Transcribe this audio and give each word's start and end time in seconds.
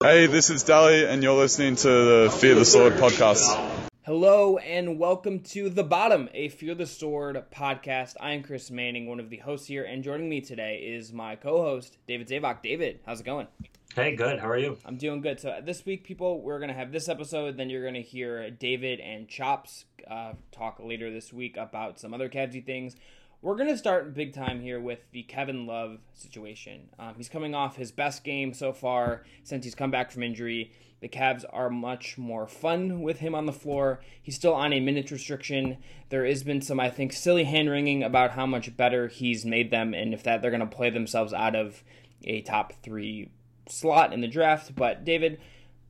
Hey, 0.00 0.26
this 0.28 0.48
is 0.48 0.62
Dally, 0.62 1.04
and 1.04 1.24
you're 1.24 1.36
listening 1.36 1.74
to 1.74 1.88
the 1.88 2.38
Fear 2.38 2.54
the 2.54 2.64
Sword 2.64 2.92
podcast. 2.92 3.90
Hello, 4.06 4.56
and 4.58 4.96
welcome 4.96 5.40
to 5.40 5.68
The 5.68 5.82
Bottom, 5.82 6.28
a 6.32 6.50
Fear 6.50 6.76
the 6.76 6.86
Sword 6.86 7.44
podcast. 7.50 8.14
I'm 8.20 8.44
Chris 8.44 8.70
Manning, 8.70 9.08
one 9.08 9.18
of 9.18 9.28
the 9.28 9.38
hosts 9.38 9.66
here, 9.66 9.82
and 9.82 10.04
joining 10.04 10.28
me 10.28 10.40
today 10.40 10.76
is 10.76 11.12
my 11.12 11.34
co 11.34 11.62
host, 11.62 11.98
David 12.06 12.28
Zavac. 12.28 12.62
David, 12.62 13.00
how's 13.06 13.18
it 13.18 13.26
going? 13.26 13.48
Hey, 13.96 14.14
good. 14.14 14.38
How 14.38 14.48
are 14.48 14.56
you? 14.56 14.78
I'm 14.84 14.98
doing 14.98 15.20
good. 15.20 15.40
So, 15.40 15.58
this 15.64 15.84
week, 15.84 16.04
people, 16.04 16.42
we're 16.42 16.60
going 16.60 16.68
to 16.68 16.76
have 16.76 16.92
this 16.92 17.08
episode. 17.08 17.56
Then 17.56 17.68
you're 17.68 17.82
going 17.82 17.94
to 17.94 18.00
hear 18.00 18.52
David 18.52 19.00
and 19.00 19.26
Chops 19.26 19.84
uh, 20.08 20.34
talk 20.52 20.78
later 20.78 21.12
this 21.12 21.32
week 21.32 21.56
about 21.56 21.98
some 21.98 22.14
other 22.14 22.28
Cavsy 22.28 22.64
things. 22.64 22.94
We're 23.40 23.54
going 23.54 23.68
to 23.68 23.78
start 23.78 24.14
big 24.14 24.34
time 24.34 24.60
here 24.60 24.80
with 24.80 24.98
the 25.12 25.22
Kevin 25.22 25.64
Love 25.64 26.00
situation. 26.12 26.88
Um, 26.98 27.14
he's 27.16 27.28
coming 27.28 27.54
off 27.54 27.76
his 27.76 27.92
best 27.92 28.24
game 28.24 28.52
so 28.52 28.72
far 28.72 29.22
since 29.44 29.64
he's 29.64 29.76
come 29.76 29.92
back 29.92 30.10
from 30.10 30.24
injury. 30.24 30.72
The 31.00 31.08
Cavs 31.08 31.44
are 31.52 31.70
much 31.70 32.18
more 32.18 32.48
fun 32.48 33.00
with 33.00 33.20
him 33.20 33.36
on 33.36 33.46
the 33.46 33.52
floor. 33.52 34.00
He's 34.20 34.34
still 34.34 34.54
on 34.54 34.72
a 34.72 34.80
minutes 34.80 35.12
restriction. 35.12 35.78
There 36.08 36.26
has 36.26 36.42
been 36.42 36.60
some, 36.60 36.80
I 36.80 36.90
think, 36.90 37.12
silly 37.12 37.44
hand 37.44 37.70
wringing 37.70 38.02
about 38.02 38.32
how 38.32 38.44
much 38.44 38.76
better 38.76 39.06
he's 39.06 39.46
made 39.46 39.70
them 39.70 39.94
and 39.94 40.12
if 40.12 40.24
that 40.24 40.42
they're 40.42 40.50
going 40.50 40.58
to 40.58 40.66
play 40.66 40.90
themselves 40.90 41.32
out 41.32 41.54
of 41.54 41.84
a 42.24 42.40
top 42.42 42.72
three 42.82 43.30
slot 43.68 44.12
in 44.12 44.20
the 44.20 44.26
draft. 44.26 44.74
But 44.74 45.04
David, 45.04 45.38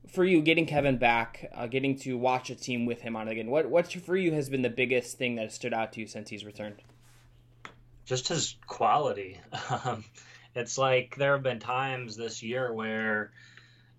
for 0.07 0.23
you, 0.23 0.43
getting 0.43 0.67
Kevin 0.67 0.99
back, 0.99 1.51
uh, 1.55 1.67
getting 1.67 1.99
to 2.01 2.19
watch 2.19 2.51
a 2.51 2.55
team 2.55 2.85
with 2.85 3.01
him 3.01 3.17
on 3.17 3.27
again, 3.27 3.49
what 3.49 3.71
what 3.71 3.91
for 3.91 4.19
you 4.19 4.35
has 4.35 4.51
been 4.51 4.61
the 4.61 4.69
biggest 4.69 5.17
thing 5.17 5.37
that 5.37 5.45
has 5.45 5.55
stood 5.55 5.73
out 5.73 5.95
to 5.95 6.01
you 6.01 6.07
since 6.07 6.29
he's 6.29 6.45
returned? 6.45 6.83
Just 8.09 8.29
his 8.29 8.57
quality. 8.67 9.41
Um, 9.85 10.05
it's 10.55 10.79
like 10.79 11.15
there 11.17 11.35
have 11.35 11.43
been 11.43 11.61
times 11.61 12.17
this 12.17 12.43
year 12.43 12.73
where, 12.73 13.31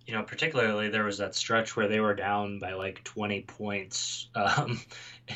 you 0.06 0.14
know, 0.14 0.24
particularly 0.24 0.90
there 0.90 1.06
was 1.06 1.20
that 1.20 1.36
stretch 1.36 1.76
where 1.76 1.88
they 1.88 2.00
were 2.00 2.16
down 2.16 2.60
by 2.60 2.74
like 2.74 3.04
20 3.04 3.42
points 3.42 4.28
um, 4.36 4.82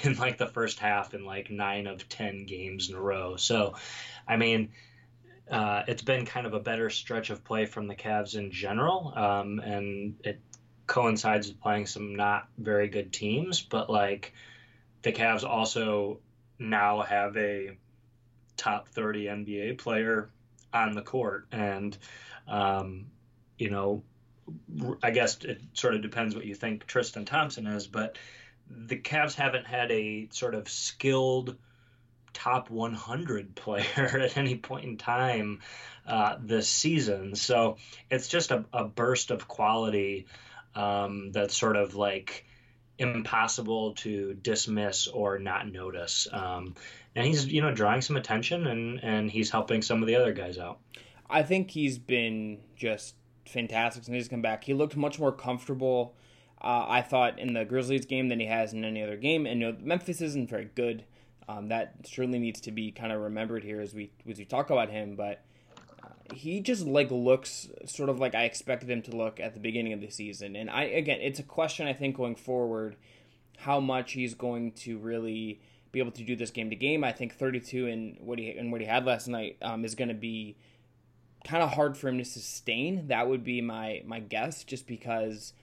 in 0.04 0.16
like 0.16 0.38
the 0.38 0.48
first 0.48 0.80
half 0.80 1.14
in 1.14 1.24
like 1.24 1.50
nine 1.50 1.88
of 1.88 2.10
10 2.10 2.46
games 2.46 2.90
in 2.90 2.96
a 2.96 3.00
row. 3.00 3.36
So, 3.38 3.76
I 4.28 4.36
mean, 4.36 4.72
uh, 5.50 5.84
it's 5.88 6.02
been 6.02 6.26
kind 6.26 6.48
of 6.48 6.54
a 6.54 6.60
better 6.60 6.90
stretch 6.90 7.30
of 7.30 7.44
play 7.44 7.68
from 7.68 7.88
the 7.88 7.96
Cavs 7.96 8.36
in 8.36 8.52
general. 8.52 9.14
Um, 9.16 9.60
and 9.60 10.16
it 10.24 10.42
coincides 10.88 11.48
with 11.48 11.62
playing 11.62 11.86
some 11.86 12.16
not 12.16 12.48
very 12.58 12.90
good 12.90 13.14
teams, 13.14 13.62
but 13.62 13.90
like 13.90 14.34
the 15.04 15.14
Cavs 15.14 15.48
also 15.48 16.20
now 16.60 17.02
have 17.02 17.38
a 17.38 17.78
top 18.58 18.90
30 18.90 19.26
NBA 19.26 19.78
player 19.78 20.30
on 20.74 20.94
the 20.94 21.02
court. 21.02 21.48
And, 21.52 21.98
um, 22.48 23.08
you 23.58 23.70
know, 23.70 24.04
I 25.02 25.12
guess 25.12 25.44
it 25.44 25.62
sort 25.74 25.96
of 25.96 26.02
depends 26.02 26.36
what 26.36 26.46
you 26.46 26.56
think 26.56 26.86
Tristan 26.86 27.26
Thompson 27.26 27.68
is, 27.68 27.88
but 27.88 28.18
the 28.70 28.98
Cavs 28.98 29.36
haven't 29.36 29.68
had 29.68 29.92
a 29.92 30.28
sort 30.32 30.56
of 30.56 30.70
skilled 30.70 31.58
top 32.34 32.70
100 32.70 33.56
player 33.56 33.86
at 34.22 34.38
any 34.38 34.56
point 34.56 34.86
in 34.86 34.98
time 34.98 35.62
uh, 36.08 36.36
this 36.42 36.68
season. 36.68 37.36
So 37.36 37.78
it's 38.10 38.28
just 38.28 38.52
a, 38.52 38.66
a 38.74 38.86
burst 38.86 39.32
of 39.32 39.48
quality 39.48 40.28
um, 40.76 41.32
that's 41.32 41.56
sort 41.56 41.76
of 41.76 41.96
like 41.96 42.46
impossible 43.00 43.94
to 43.94 44.34
dismiss 44.36 45.08
or 45.08 45.40
not 45.40 45.72
notice. 45.72 46.28
Um, 46.32 46.76
and 47.16 47.26
he's 47.26 47.48
you 47.48 47.62
know 47.62 47.74
drawing 47.74 48.02
some 48.02 48.18
attention 48.18 48.68
and 48.68 49.04
and 49.04 49.32
he's 49.32 49.50
helping 49.50 49.82
some 49.82 50.02
of 50.02 50.08
the 50.08 50.16
other 50.16 50.34
guys 50.34 50.58
out. 50.58 50.80
I 51.30 51.44
think 51.44 51.72
he's 51.72 51.98
been 51.98 52.60
just 52.76 53.16
fantastic 53.48 54.04
since 54.04 54.16
he's 54.16 54.28
come 54.28 54.42
back. 54.42 54.64
He 54.64 54.74
looked 54.74 54.96
much 54.96 55.20
more 55.20 55.32
comfortable. 55.32 56.16
Uh, 56.62 56.86
I 56.88 57.02
thought 57.02 57.40
in 57.40 57.54
the 57.54 57.66
Grizzlies 57.66 58.06
game 58.06 58.30
than 58.30 58.40
he 58.40 58.46
has 58.46 58.72
in 58.74 58.86
any 58.86 59.04
other 59.04 59.18
game. 59.18 59.46
And 59.46 59.60
you 59.60 59.72
know, 59.72 59.78
Memphis 59.82 60.22
isn't 60.22 60.50
very 60.50 60.70
good. 60.76 61.04
Um, 61.50 61.68
that 61.70 61.96
certainly 62.06 62.40
needs 62.40 62.62
to 62.62 62.72
be 62.72 62.92
kind 62.92 63.12
of 63.12 63.22
remembered 63.22 63.64
here 63.64 63.82
as 63.82 63.94
we 63.94 64.12
as 64.30 64.38
we 64.38 64.46
talk 64.46 64.70
about 64.70 64.90
him. 64.90 65.16
But 65.16 65.44
he 66.36 66.60
just 66.60 66.86
like 66.86 67.12
looks 67.12 67.70
sort 67.86 68.10
of 68.10 68.20
like 68.20 68.36
I 68.36 68.44
expected 68.44 68.90
him 68.90 69.02
to 69.04 69.16
look 69.16 69.40
at 69.40 69.54
the 69.54 69.60
beginning 69.60 69.94
of 69.94 70.02
the 70.02 70.10
season. 70.10 70.56
And 70.56 70.70
I 70.70 70.84
again, 70.84 71.20
it's 71.22 71.40
a 71.40 71.44
question 71.44 71.88
I 71.88 71.94
think 71.94 72.16
going 72.16 72.36
forward, 72.36 72.96
how 73.58 73.80
much 73.80 74.14
he's 74.14 74.34
going 74.34 74.72
to 74.74 74.98
really 74.98 75.60
be 75.92 76.00
able 76.00 76.12
to 76.12 76.24
do 76.24 76.36
this 76.36 76.52
game 76.52 76.70
to 76.70 76.76
game. 76.76 77.04
I 77.04 77.12
think 77.12 77.36
32 77.36 77.88
and 77.88 78.18
what 78.20 78.40
he 78.40 78.52
and 78.52 78.72
what 78.72 78.82
he 78.82 78.88
had 78.88 79.06
last 79.06 79.28
night 79.28 79.58
um, 79.62 79.86
is 79.86 79.96
going 79.96 80.10
to 80.10 80.14
be 80.14 80.58
kind 81.46 81.64
of 81.64 81.72
hard 81.74 81.98
for 81.98 82.10
him 82.10 82.18
to 82.18 82.26
sustain. 82.26 83.08
That 83.08 83.30
would 83.30 83.44
be 83.44 83.62
my 83.62 84.02
my 84.06 84.20
guess, 84.20 84.64
just 84.64 84.88
because 84.88 85.54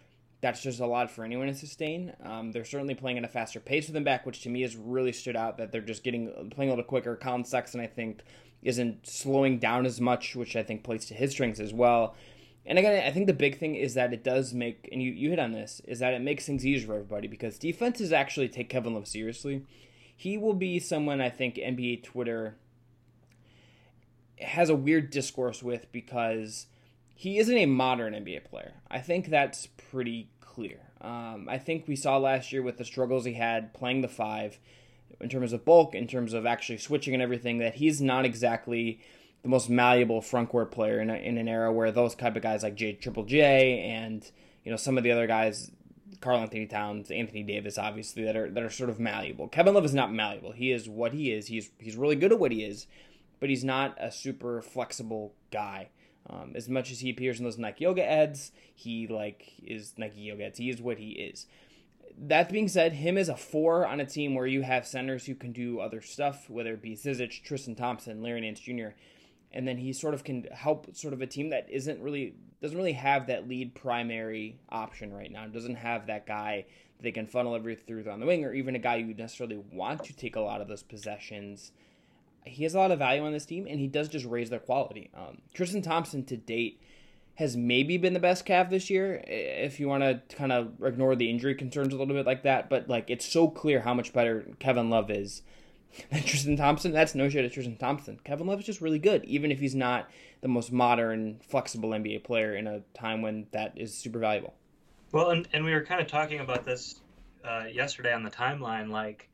that's 0.40 0.62
just 0.62 0.80
a 0.80 0.86
lot 0.86 1.10
for 1.10 1.24
anyone 1.24 1.48
to 1.48 1.54
sustain. 1.54 2.14
Um, 2.24 2.52
they're 2.52 2.64
certainly 2.64 2.94
playing 2.94 3.18
at 3.18 3.24
a 3.24 3.28
faster 3.28 3.60
pace 3.60 3.88
with 3.88 3.96
him 3.96 4.04
back, 4.04 4.24
which 4.24 4.40
to 4.42 4.48
me 4.48 4.62
has 4.62 4.76
really 4.76 5.12
stood 5.12 5.36
out. 5.36 5.58
That 5.58 5.72
they're 5.72 5.80
just 5.80 6.04
getting 6.04 6.50
playing 6.50 6.70
a 6.70 6.72
little 6.72 6.84
quicker. 6.84 7.16
Collin 7.16 7.44
Sexton, 7.44 7.80
I 7.80 7.86
think, 7.86 8.22
isn't 8.62 9.06
slowing 9.06 9.58
down 9.58 9.86
as 9.86 10.00
much, 10.00 10.36
which 10.36 10.56
I 10.56 10.62
think 10.62 10.82
plays 10.82 11.06
to 11.06 11.14
his 11.14 11.32
strengths 11.32 11.60
as 11.60 11.72
well. 11.72 12.14
And 12.66 12.78
again, 12.78 13.06
I 13.06 13.10
think 13.10 13.26
the 13.26 13.32
big 13.32 13.58
thing 13.58 13.74
is 13.74 13.94
that 13.94 14.12
it 14.12 14.22
does 14.22 14.52
make, 14.52 14.88
and 14.92 15.02
you, 15.02 15.12
you 15.12 15.30
hit 15.30 15.38
on 15.38 15.52
this, 15.52 15.80
is 15.86 15.98
that 16.00 16.12
it 16.12 16.20
makes 16.20 16.44
things 16.44 16.66
easier 16.66 16.86
for 16.86 16.94
everybody 16.94 17.26
because 17.26 17.58
defenses 17.58 18.12
actually 18.12 18.48
take 18.48 18.68
Kevin 18.68 18.94
Love 18.94 19.08
seriously 19.08 19.64
he 20.20 20.36
will 20.36 20.52
be 20.52 20.78
someone 20.78 21.18
I 21.18 21.30
think 21.30 21.54
NBA 21.54 22.02
Twitter 22.02 22.58
has 24.38 24.68
a 24.68 24.74
weird 24.74 25.08
discourse 25.08 25.62
with 25.62 25.90
because 25.92 26.66
he 27.14 27.38
isn't 27.38 27.56
a 27.56 27.64
modern 27.64 28.12
NBA 28.12 28.44
player. 28.44 28.74
I 28.90 28.98
think 28.98 29.30
that's 29.30 29.68
pretty 29.68 30.28
clear. 30.42 30.90
Um, 31.00 31.48
I 31.48 31.56
think 31.56 31.88
we 31.88 31.96
saw 31.96 32.18
last 32.18 32.52
year 32.52 32.62
with 32.62 32.76
the 32.76 32.84
struggles 32.84 33.24
he 33.24 33.32
had 33.32 33.72
playing 33.72 34.02
the 34.02 34.08
five 34.08 34.58
in 35.20 35.28
terms 35.28 35.52
of 35.52 35.64
bulk, 35.64 35.94
in 35.94 36.06
terms 36.06 36.32
of 36.32 36.46
actually 36.46 36.78
switching 36.78 37.14
and 37.14 37.22
everything, 37.22 37.58
that 37.58 37.74
he's 37.74 38.00
not 38.00 38.24
exactly 38.24 39.00
the 39.42 39.48
most 39.48 39.70
malleable 39.70 40.20
front 40.20 40.48
court 40.48 40.70
player 40.70 41.00
in, 41.00 41.10
a, 41.10 41.14
in 41.14 41.38
an 41.38 41.48
era 41.48 41.72
where 41.72 41.90
those 41.90 42.14
type 42.14 42.36
of 42.36 42.42
guys 42.42 42.62
like 42.62 42.74
J 42.74 42.92
Triple 42.92 43.24
J 43.24 43.80
and 43.80 44.30
you 44.64 44.70
know 44.70 44.76
some 44.76 44.98
of 44.98 45.04
the 45.04 45.12
other 45.12 45.26
guys 45.26 45.70
Karl-Anthony 46.20 46.66
Towns, 46.66 47.10
Anthony 47.10 47.42
Davis, 47.42 47.78
obviously 47.78 48.24
that 48.24 48.36
are 48.36 48.50
that 48.50 48.62
are 48.62 48.70
sort 48.70 48.90
of 48.90 49.00
malleable. 49.00 49.48
Kevin 49.48 49.74
Love 49.74 49.84
is 49.84 49.94
not 49.94 50.12
malleable. 50.12 50.52
He 50.52 50.70
is 50.70 50.88
what 50.88 51.12
he 51.12 51.32
is. 51.32 51.46
He's 51.46 51.70
he's 51.78 51.96
really 51.96 52.16
good 52.16 52.32
at 52.32 52.38
what 52.38 52.52
he 52.52 52.64
is, 52.64 52.86
but 53.38 53.48
he's 53.48 53.64
not 53.64 53.96
a 53.98 54.10
super 54.10 54.60
flexible 54.60 55.32
guy. 55.50 55.88
Um, 56.28 56.52
as 56.54 56.68
much 56.68 56.92
as 56.92 57.00
he 57.00 57.10
appears 57.10 57.38
in 57.38 57.44
those 57.44 57.58
Nike 57.58 57.84
Yoga 57.84 58.04
ads, 58.04 58.52
he 58.74 59.06
like 59.06 59.52
is 59.64 59.94
Nike 59.96 60.20
Yoga 60.20 60.46
ads. 60.46 60.58
He 60.58 60.68
is 60.68 60.82
what 60.82 60.98
he 60.98 61.10
is. 61.12 61.46
That 62.22 62.50
being 62.50 62.68
said, 62.68 62.92
him 62.92 63.16
as 63.16 63.30
a 63.30 63.36
four 63.36 63.86
on 63.86 63.98
a 63.98 64.04
team 64.04 64.34
where 64.34 64.46
you 64.46 64.60
have 64.60 64.86
centers 64.86 65.24
who 65.24 65.34
can 65.34 65.52
do 65.52 65.80
other 65.80 66.02
stuff, 66.02 66.50
whether 66.50 66.74
it 66.74 66.82
be 66.82 66.94
Zizic, 66.94 67.42
Tristan 67.42 67.74
Thompson, 67.74 68.22
Larry 68.22 68.42
Nance 68.42 68.60
Jr., 68.60 68.88
and 69.52 69.66
then 69.66 69.78
he 69.78 69.92
sort 69.92 70.14
of 70.14 70.22
can 70.22 70.44
help 70.52 70.94
sort 70.94 71.14
of 71.14 71.22
a 71.22 71.26
team 71.26 71.50
that 71.50 71.68
isn't 71.68 72.00
really 72.00 72.34
doesn't 72.60 72.76
really 72.76 72.92
have 72.92 73.26
that 73.26 73.48
lead 73.48 73.74
primary 73.74 74.58
option 74.68 75.12
right 75.12 75.32
now. 75.32 75.46
Doesn't 75.46 75.76
have 75.76 76.06
that 76.06 76.26
guy 76.26 76.66
that 76.96 77.02
they 77.02 77.10
can 77.10 77.26
funnel 77.26 77.56
everything 77.56 77.84
through 77.86 78.10
on 78.10 78.20
the 78.20 78.26
wing, 78.26 78.44
or 78.44 78.52
even 78.52 78.76
a 78.76 78.78
guy 78.78 78.96
you 78.96 79.14
necessarily 79.14 79.56
want 79.72 80.04
to 80.04 80.12
take 80.14 80.36
a 80.36 80.40
lot 80.40 80.60
of 80.60 80.68
those 80.68 80.82
possessions. 80.82 81.72
He 82.44 82.62
has 82.64 82.74
a 82.74 82.78
lot 82.78 82.90
of 82.90 82.98
value 82.98 83.24
on 83.24 83.32
this 83.32 83.46
team, 83.46 83.66
and 83.66 83.80
he 83.80 83.86
does 83.86 84.08
just 84.08 84.26
raise 84.26 84.50
their 84.50 84.60
quality. 84.60 85.10
Um, 85.14 85.38
Tristan 85.54 85.82
Thompson 85.82 86.24
to 86.26 86.36
date 86.36 86.80
has 87.40 87.56
maybe 87.56 87.96
been 87.96 88.12
the 88.12 88.20
best 88.20 88.44
calf 88.44 88.68
this 88.68 88.90
year, 88.90 89.24
if 89.26 89.80
you 89.80 89.88
want 89.88 90.02
to 90.02 90.36
kind 90.36 90.52
of 90.52 90.74
ignore 90.84 91.16
the 91.16 91.30
injury 91.30 91.54
concerns 91.54 91.94
a 91.94 91.96
little 91.96 92.14
bit 92.14 92.26
like 92.26 92.42
that. 92.42 92.68
But 92.68 92.86
like, 92.86 93.08
it's 93.08 93.24
so 93.24 93.48
clear 93.48 93.80
how 93.80 93.94
much 93.94 94.12
better 94.12 94.46
Kevin 94.58 94.90
Love 94.90 95.10
is 95.10 95.40
than 96.10 96.22
Tristan 96.22 96.58
Thompson. 96.58 96.92
That's 96.92 97.14
no 97.14 97.30
shade 97.30 97.46
at 97.46 97.52
Tristan 97.52 97.78
Thompson. 97.78 98.20
Kevin 98.24 98.46
Love 98.46 98.60
is 98.60 98.66
just 98.66 98.82
really 98.82 98.98
good, 98.98 99.24
even 99.24 99.50
if 99.50 99.58
he's 99.58 99.74
not 99.74 100.10
the 100.42 100.48
most 100.48 100.70
modern, 100.70 101.40
flexible 101.42 101.90
NBA 101.90 102.24
player 102.24 102.54
in 102.54 102.66
a 102.66 102.82
time 102.92 103.22
when 103.22 103.46
that 103.52 103.72
is 103.74 103.94
super 103.96 104.18
valuable. 104.18 104.52
Well, 105.10 105.30
and, 105.30 105.48
and 105.54 105.64
we 105.64 105.72
were 105.72 105.84
kind 105.84 106.02
of 106.02 106.08
talking 106.08 106.40
about 106.40 106.66
this 106.66 107.00
uh, 107.42 107.64
yesterday 107.72 108.12
on 108.12 108.22
the 108.22 108.30
timeline. 108.30 108.90
Like, 108.90 109.30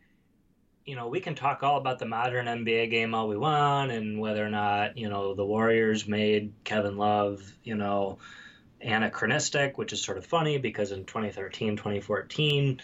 you 0.86 0.94
know, 0.94 1.08
we 1.08 1.20
can 1.20 1.34
talk 1.34 1.64
all 1.64 1.78
about 1.78 1.98
the 1.98 2.06
modern 2.06 2.46
NBA 2.46 2.90
game 2.90 3.12
all 3.12 3.26
we 3.26 3.36
want 3.36 3.90
and 3.90 4.20
whether 4.20 4.44
or 4.44 4.48
not, 4.48 4.96
you 4.96 5.08
know, 5.08 5.34
the 5.34 5.44
Warriors 5.44 6.06
made 6.06 6.52
Kevin 6.62 6.96
Love, 6.96 7.42
you 7.64 7.74
know, 7.74 8.18
anachronistic, 8.80 9.76
which 9.78 9.92
is 9.92 10.00
sort 10.00 10.16
of 10.16 10.24
funny 10.24 10.58
because 10.58 10.92
in 10.92 11.04
2013, 11.04 11.76
2014, 11.76 12.80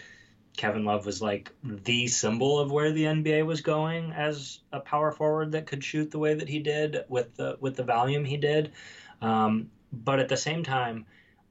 Kevin 0.57 0.83
Love 0.83 1.05
was 1.05 1.21
like 1.21 1.51
the 1.63 2.07
symbol 2.07 2.59
of 2.59 2.71
where 2.71 2.91
the 2.91 3.05
NBA 3.05 3.45
was 3.45 3.61
going 3.61 4.11
as 4.11 4.59
a 4.73 4.81
power 4.81 5.11
forward 5.11 5.53
that 5.53 5.65
could 5.65 5.83
shoot 5.83 6.11
the 6.11 6.19
way 6.19 6.33
that 6.33 6.49
he 6.49 6.59
did 6.59 7.05
with 7.07 7.35
the 7.35 7.57
with 7.59 7.75
the 7.75 7.83
volume 7.83 8.25
he 8.25 8.37
did. 8.37 8.73
Um, 9.21 9.71
but 9.91 10.19
at 10.19 10.29
the 10.29 10.37
same 10.37 10.63
time, 10.63 11.05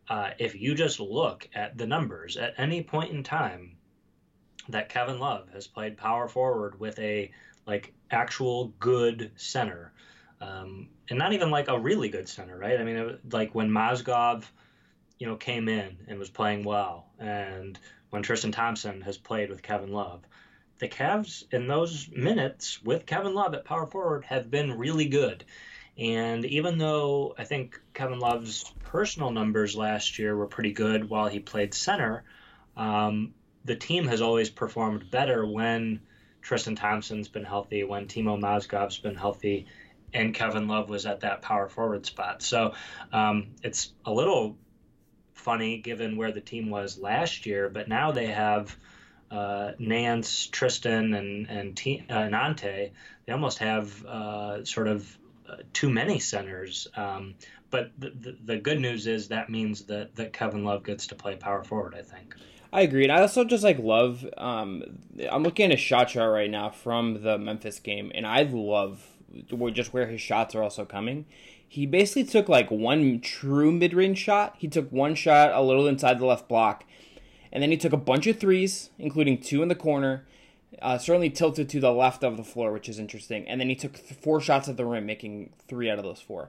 uh, 0.08 0.30
if 0.38 0.54
you 0.54 0.74
just 0.74 1.00
look 1.00 1.48
at 1.54 1.78
the 1.78 1.86
numbers 1.86 2.36
at 2.36 2.54
any 2.58 2.82
point 2.82 3.10
in 3.10 3.22
time 3.22 3.76
that 4.68 4.88
Kevin 4.88 5.18
Love 5.18 5.48
has 5.52 5.66
played 5.66 5.96
power 5.96 6.28
forward 6.28 6.78
with 6.78 6.98
a 6.98 7.30
like 7.66 7.92
actual 8.10 8.72
good 8.80 9.30
center, 9.36 9.92
um, 10.40 10.88
and 11.08 11.18
not 11.18 11.32
even 11.32 11.50
like 11.50 11.68
a 11.68 11.78
really 11.78 12.08
good 12.08 12.28
center, 12.28 12.56
right? 12.56 12.78
I 12.78 12.84
mean, 12.84 12.96
it, 12.96 13.32
like 13.32 13.54
when 13.54 13.70
Mozgov 13.70 14.44
you 15.22 15.28
know, 15.28 15.36
came 15.36 15.68
in 15.68 15.96
and 16.08 16.18
was 16.18 16.30
playing 16.30 16.64
well, 16.64 17.06
and 17.20 17.78
when 18.10 18.24
Tristan 18.24 18.50
Thompson 18.50 19.02
has 19.02 19.16
played 19.16 19.50
with 19.50 19.62
Kevin 19.62 19.92
Love, 19.92 20.20
the 20.80 20.88
Cavs 20.88 21.44
in 21.52 21.68
those 21.68 22.08
minutes 22.10 22.82
with 22.82 23.06
Kevin 23.06 23.32
Love 23.32 23.54
at 23.54 23.64
power 23.64 23.86
forward 23.86 24.24
have 24.24 24.50
been 24.50 24.76
really 24.76 25.06
good. 25.06 25.44
And 25.96 26.44
even 26.44 26.76
though 26.76 27.36
I 27.38 27.44
think 27.44 27.80
Kevin 27.94 28.18
Love's 28.18 28.64
personal 28.82 29.30
numbers 29.30 29.76
last 29.76 30.18
year 30.18 30.34
were 30.34 30.48
pretty 30.48 30.72
good 30.72 31.08
while 31.08 31.28
he 31.28 31.38
played 31.38 31.72
center, 31.72 32.24
um, 32.76 33.32
the 33.64 33.76
team 33.76 34.06
has 34.08 34.20
always 34.20 34.50
performed 34.50 35.10
better 35.10 35.46
when 35.46 36.00
Tristan 36.40 36.74
Thompson's 36.74 37.28
been 37.28 37.44
healthy, 37.44 37.84
when 37.84 38.06
Timo 38.06 38.40
Mozgov's 38.40 38.98
been 38.98 39.14
healthy, 39.14 39.66
and 40.12 40.34
Kevin 40.34 40.68
Love 40.68 40.88
was 40.88 41.06
at 41.06 41.20
that 41.20 41.42
power 41.42 41.68
forward 41.68 42.04
spot. 42.04 42.42
So 42.42 42.74
um, 43.12 43.48
it's 43.62 43.92
a 44.04 44.12
little 44.12 44.56
funny 45.34 45.78
given 45.78 46.16
where 46.16 46.32
the 46.32 46.40
team 46.40 46.70
was 46.70 46.98
last 46.98 47.46
year, 47.46 47.68
but 47.68 47.88
now 47.88 48.12
they 48.12 48.26
have 48.26 48.76
uh, 49.30 49.72
Nance, 49.78 50.46
Tristan, 50.48 51.14
and 51.14 51.48
and 51.48 51.76
T- 51.76 52.04
uh, 52.10 52.14
Ante. 52.14 52.92
They 53.24 53.32
almost 53.32 53.58
have 53.58 54.04
uh, 54.04 54.64
sort 54.64 54.88
of 54.88 55.18
uh, 55.48 55.56
too 55.72 55.88
many 55.88 56.18
centers. 56.18 56.88
Um, 56.94 57.34
but 57.70 57.92
the, 57.98 58.10
the, 58.10 58.36
the 58.44 58.56
good 58.58 58.78
news 58.78 59.06
is 59.06 59.28
that 59.28 59.48
means 59.48 59.84
that 59.86 60.14
that 60.16 60.32
Kevin 60.32 60.64
Love 60.64 60.84
gets 60.84 61.06
to 61.08 61.14
play 61.14 61.36
power 61.36 61.64
forward. 61.64 61.94
I 61.94 62.02
think. 62.02 62.34
I 62.72 62.82
agree. 62.82 63.02
And 63.02 63.12
I 63.12 63.20
also 63.20 63.44
just 63.44 63.62
like 63.62 63.78
love. 63.78 64.26
Um, 64.38 64.82
I'm 65.30 65.42
looking 65.42 65.66
at 65.66 65.72
a 65.72 65.76
shot 65.76 66.08
chart 66.08 66.32
right 66.32 66.50
now 66.50 66.70
from 66.70 67.22
the 67.22 67.36
Memphis 67.38 67.78
game, 67.78 68.10
and 68.14 68.26
I 68.26 68.42
love 68.42 69.06
just 69.72 69.92
where 69.92 70.06
his 70.06 70.20
shots 70.20 70.54
are 70.54 70.62
also 70.62 70.84
coming. 70.84 71.26
He 71.68 71.86
basically 71.86 72.24
took 72.24 72.48
like 72.48 72.70
one 72.70 73.20
true 73.20 73.72
mid 73.72 73.92
range 73.92 74.18
shot. 74.18 74.54
He 74.58 74.68
took 74.68 74.90
one 74.90 75.14
shot 75.14 75.52
a 75.52 75.60
little 75.60 75.86
inside 75.86 76.18
the 76.18 76.26
left 76.26 76.48
block, 76.48 76.84
and 77.52 77.62
then 77.62 77.70
he 77.70 77.76
took 77.76 77.92
a 77.92 77.98
bunch 77.98 78.26
of 78.26 78.38
threes, 78.38 78.90
including 78.98 79.38
two 79.38 79.62
in 79.62 79.68
the 79.68 79.74
corner. 79.74 80.26
Uh, 80.80 80.96
certainly 80.96 81.28
tilted 81.28 81.68
to 81.68 81.80
the 81.80 81.92
left 81.92 82.24
of 82.24 82.38
the 82.38 82.42
floor, 82.42 82.72
which 82.72 82.88
is 82.88 82.98
interesting. 82.98 83.46
And 83.46 83.60
then 83.60 83.68
he 83.68 83.74
took 83.76 83.96
four 83.96 84.40
shots 84.40 84.68
at 84.68 84.78
the 84.78 84.86
rim, 84.86 85.04
making 85.04 85.52
three 85.68 85.90
out 85.90 85.98
of 85.98 86.04
those 86.04 86.20
four. 86.20 86.48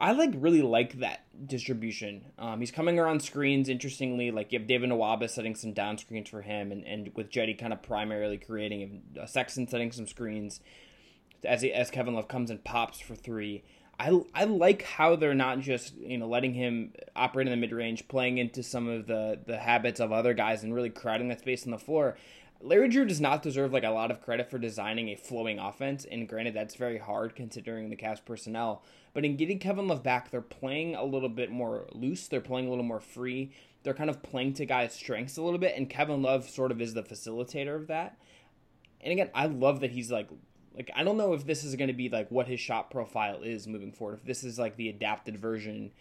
I 0.00 0.12
like 0.12 0.30
really 0.34 0.62
like 0.62 1.00
that 1.00 1.26
distribution. 1.46 2.32
Um, 2.38 2.60
he's 2.60 2.70
coming 2.70 2.98
around 2.98 3.20
screens 3.20 3.68
interestingly. 3.68 4.30
Like 4.30 4.50
you 4.50 4.58
have 4.58 4.66
David 4.66 4.88
Nwaba 4.88 5.28
setting 5.28 5.54
some 5.54 5.74
down 5.74 5.98
screens 5.98 6.30
for 6.30 6.40
him, 6.40 6.72
and, 6.72 6.84
and 6.86 7.10
with 7.14 7.30
Cedi 7.30 7.58
kind 7.58 7.74
of 7.74 7.82
primarily 7.82 8.38
creating, 8.38 9.02
uh, 9.20 9.26
Sexton 9.26 9.68
setting 9.68 9.92
some 9.92 10.06
screens 10.06 10.60
as 11.44 11.60
he, 11.60 11.72
as 11.72 11.90
Kevin 11.90 12.14
Love 12.14 12.28
comes 12.28 12.50
and 12.50 12.64
pops 12.64 12.98
for 12.98 13.14
three. 13.14 13.62
I, 13.98 14.18
I 14.34 14.44
like 14.44 14.82
how 14.82 15.16
they're 15.16 15.34
not 15.34 15.60
just 15.60 15.94
you 15.98 16.16
know 16.16 16.26
letting 16.26 16.54
him 16.54 16.94
operate 17.14 17.46
in 17.46 17.50
the 17.50 17.58
mid 17.58 17.72
range, 17.72 18.08
playing 18.08 18.38
into 18.38 18.62
some 18.62 18.88
of 18.88 19.06
the 19.06 19.38
the 19.46 19.58
habits 19.58 20.00
of 20.00 20.12
other 20.12 20.32
guys, 20.32 20.62
and 20.62 20.74
really 20.74 20.88
crowding 20.88 21.28
that 21.28 21.40
space 21.40 21.66
on 21.66 21.72
the 21.72 21.78
floor. 21.78 22.16
Larry 22.62 22.88
Drew 22.88 23.06
does 23.06 23.20
not 23.20 23.42
deserve 23.42 23.72
like 23.72 23.84
a 23.84 23.90
lot 23.90 24.10
of 24.10 24.20
credit 24.20 24.50
for 24.50 24.58
designing 24.58 25.08
a 25.08 25.16
flowing 25.16 25.58
offense, 25.58 26.04
and 26.04 26.28
granted 26.28 26.54
that's 26.54 26.74
very 26.74 26.98
hard 26.98 27.34
considering 27.34 27.88
the 27.88 27.96
Cavs 27.96 28.24
personnel. 28.24 28.82
But 29.14 29.24
in 29.24 29.36
getting 29.36 29.58
Kevin 29.58 29.88
Love 29.88 30.02
back, 30.02 30.30
they're 30.30 30.42
playing 30.42 30.94
a 30.94 31.04
little 31.04 31.30
bit 31.30 31.50
more 31.50 31.86
loose. 31.92 32.28
They're 32.28 32.40
playing 32.40 32.66
a 32.66 32.70
little 32.70 32.84
more 32.84 33.00
free. 33.00 33.52
They're 33.82 33.94
kind 33.94 34.10
of 34.10 34.22
playing 34.22 34.54
to 34.54 34.66
guys' 34.66 34.92
strengths 34.92 35.38
a 35.38 35.42
little 35.42 35.58
bit, 35.58 35.74
and 35.76 35.88
Kevin 35.88 36.20
Love 36.20 36.48
sort 36.48 36.70
of 36.70 36.82
is 36.82 36.92
the 36.92 37.02
facilitator 37.02 37.74
of 37.76 37.86
that. 37.86 38.18
And 39.00 39.12
again, 39.12 39.30
I 39.34 39.46
love 39.46 39.80
that 39.80 39.92
he's 39.92 40.10
like 40.10 40.28
like 40.74 40.90
I 40.94 41.02
don't 41.02 41.16
know 41.16 41.32
if 41.32 41.46
this 41.46 41.64
is 41.64 41.76
going 41.76 41.88
to 41.88 41.94
be 41.94 42.08
like 42.08 42.30
what 42.30 42.46
his 42.46 42.60
shot 42.60 42.90
profile 42.90 43.42
is 43.42 43.66
moving 43.66 43.92
forward. 43.92 44.18
If 44.18 44.24
this 44.24 44.44
is 44.44 44.58
like 44.58 44.76
the 44.76 44.88
adapted 44.90 45.38
version 45.38 45.92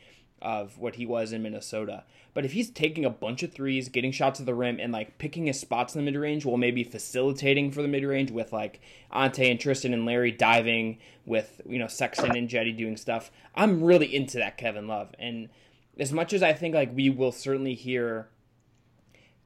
of 0.42 0.78
what 0.78 0.96
he 0.96 1.06
was 1.06 1.32
in 1.32 1.44
Minnesota. 1.44 2.04
But 2.34 2.46
if 2.46 2.54
he's 2.54 2.70
taking 2.70 3.06
a 3.06 3.10
bunch 3.10 3.44
of 3.44 3.52
threes, 3.52 3.90
getting 3.90 4.12
shots 4.12 4.40
at 4.40 4.46
the 4.46 4.56
rim, 4.56 4.80
and 4.80 4.94
like 4.94 5.18
picking 5.18 5.48
his 5.48 5.60
spots 5.60 5.96
in 5.96 6.04
the 6.04 6.12
mid 6.12 6.20
range, 6.20 6.46
while 6.46 6.58
maybe 6.58 6.84
facilitating 6.84 7.72
for 7.72 7.82
the 7.82 7.88
mid 7.88 8.04
range 8.04 8.32
with 8.32 8.54
like 8.54 8.82
Ante 9.12 9.50
and 9.50 9.60
Tristan 9.60 9.94
and 9.94 10.06
Larry 10.06 10.32
diving, 10.32 11.00
with 11.26 11.62
you 11.68 11.80
know 11.80 11.88
Sexton 11.88 12.36
and 12.36 12.50
Cedi 12.50 12.76
doing 12.76 12.98
stuff, 12.98 13.32
I'm 13.56 13.84
really 13.84 14.14
into 14.14 14.38
that 14.38 14.58
Kevin 14.58 14.88
Love. 14.88 15.14
And 15.20 15.50
as 15.98 16.12
much 16.12 16.34
as 16.34 16.44
I 16.44 16.54
think 16.54 16.76
like 16.76 16.96
we 16.96 17.10
will 17.10 17.32
certainly 17.32 17.76
hear 17.76 18.30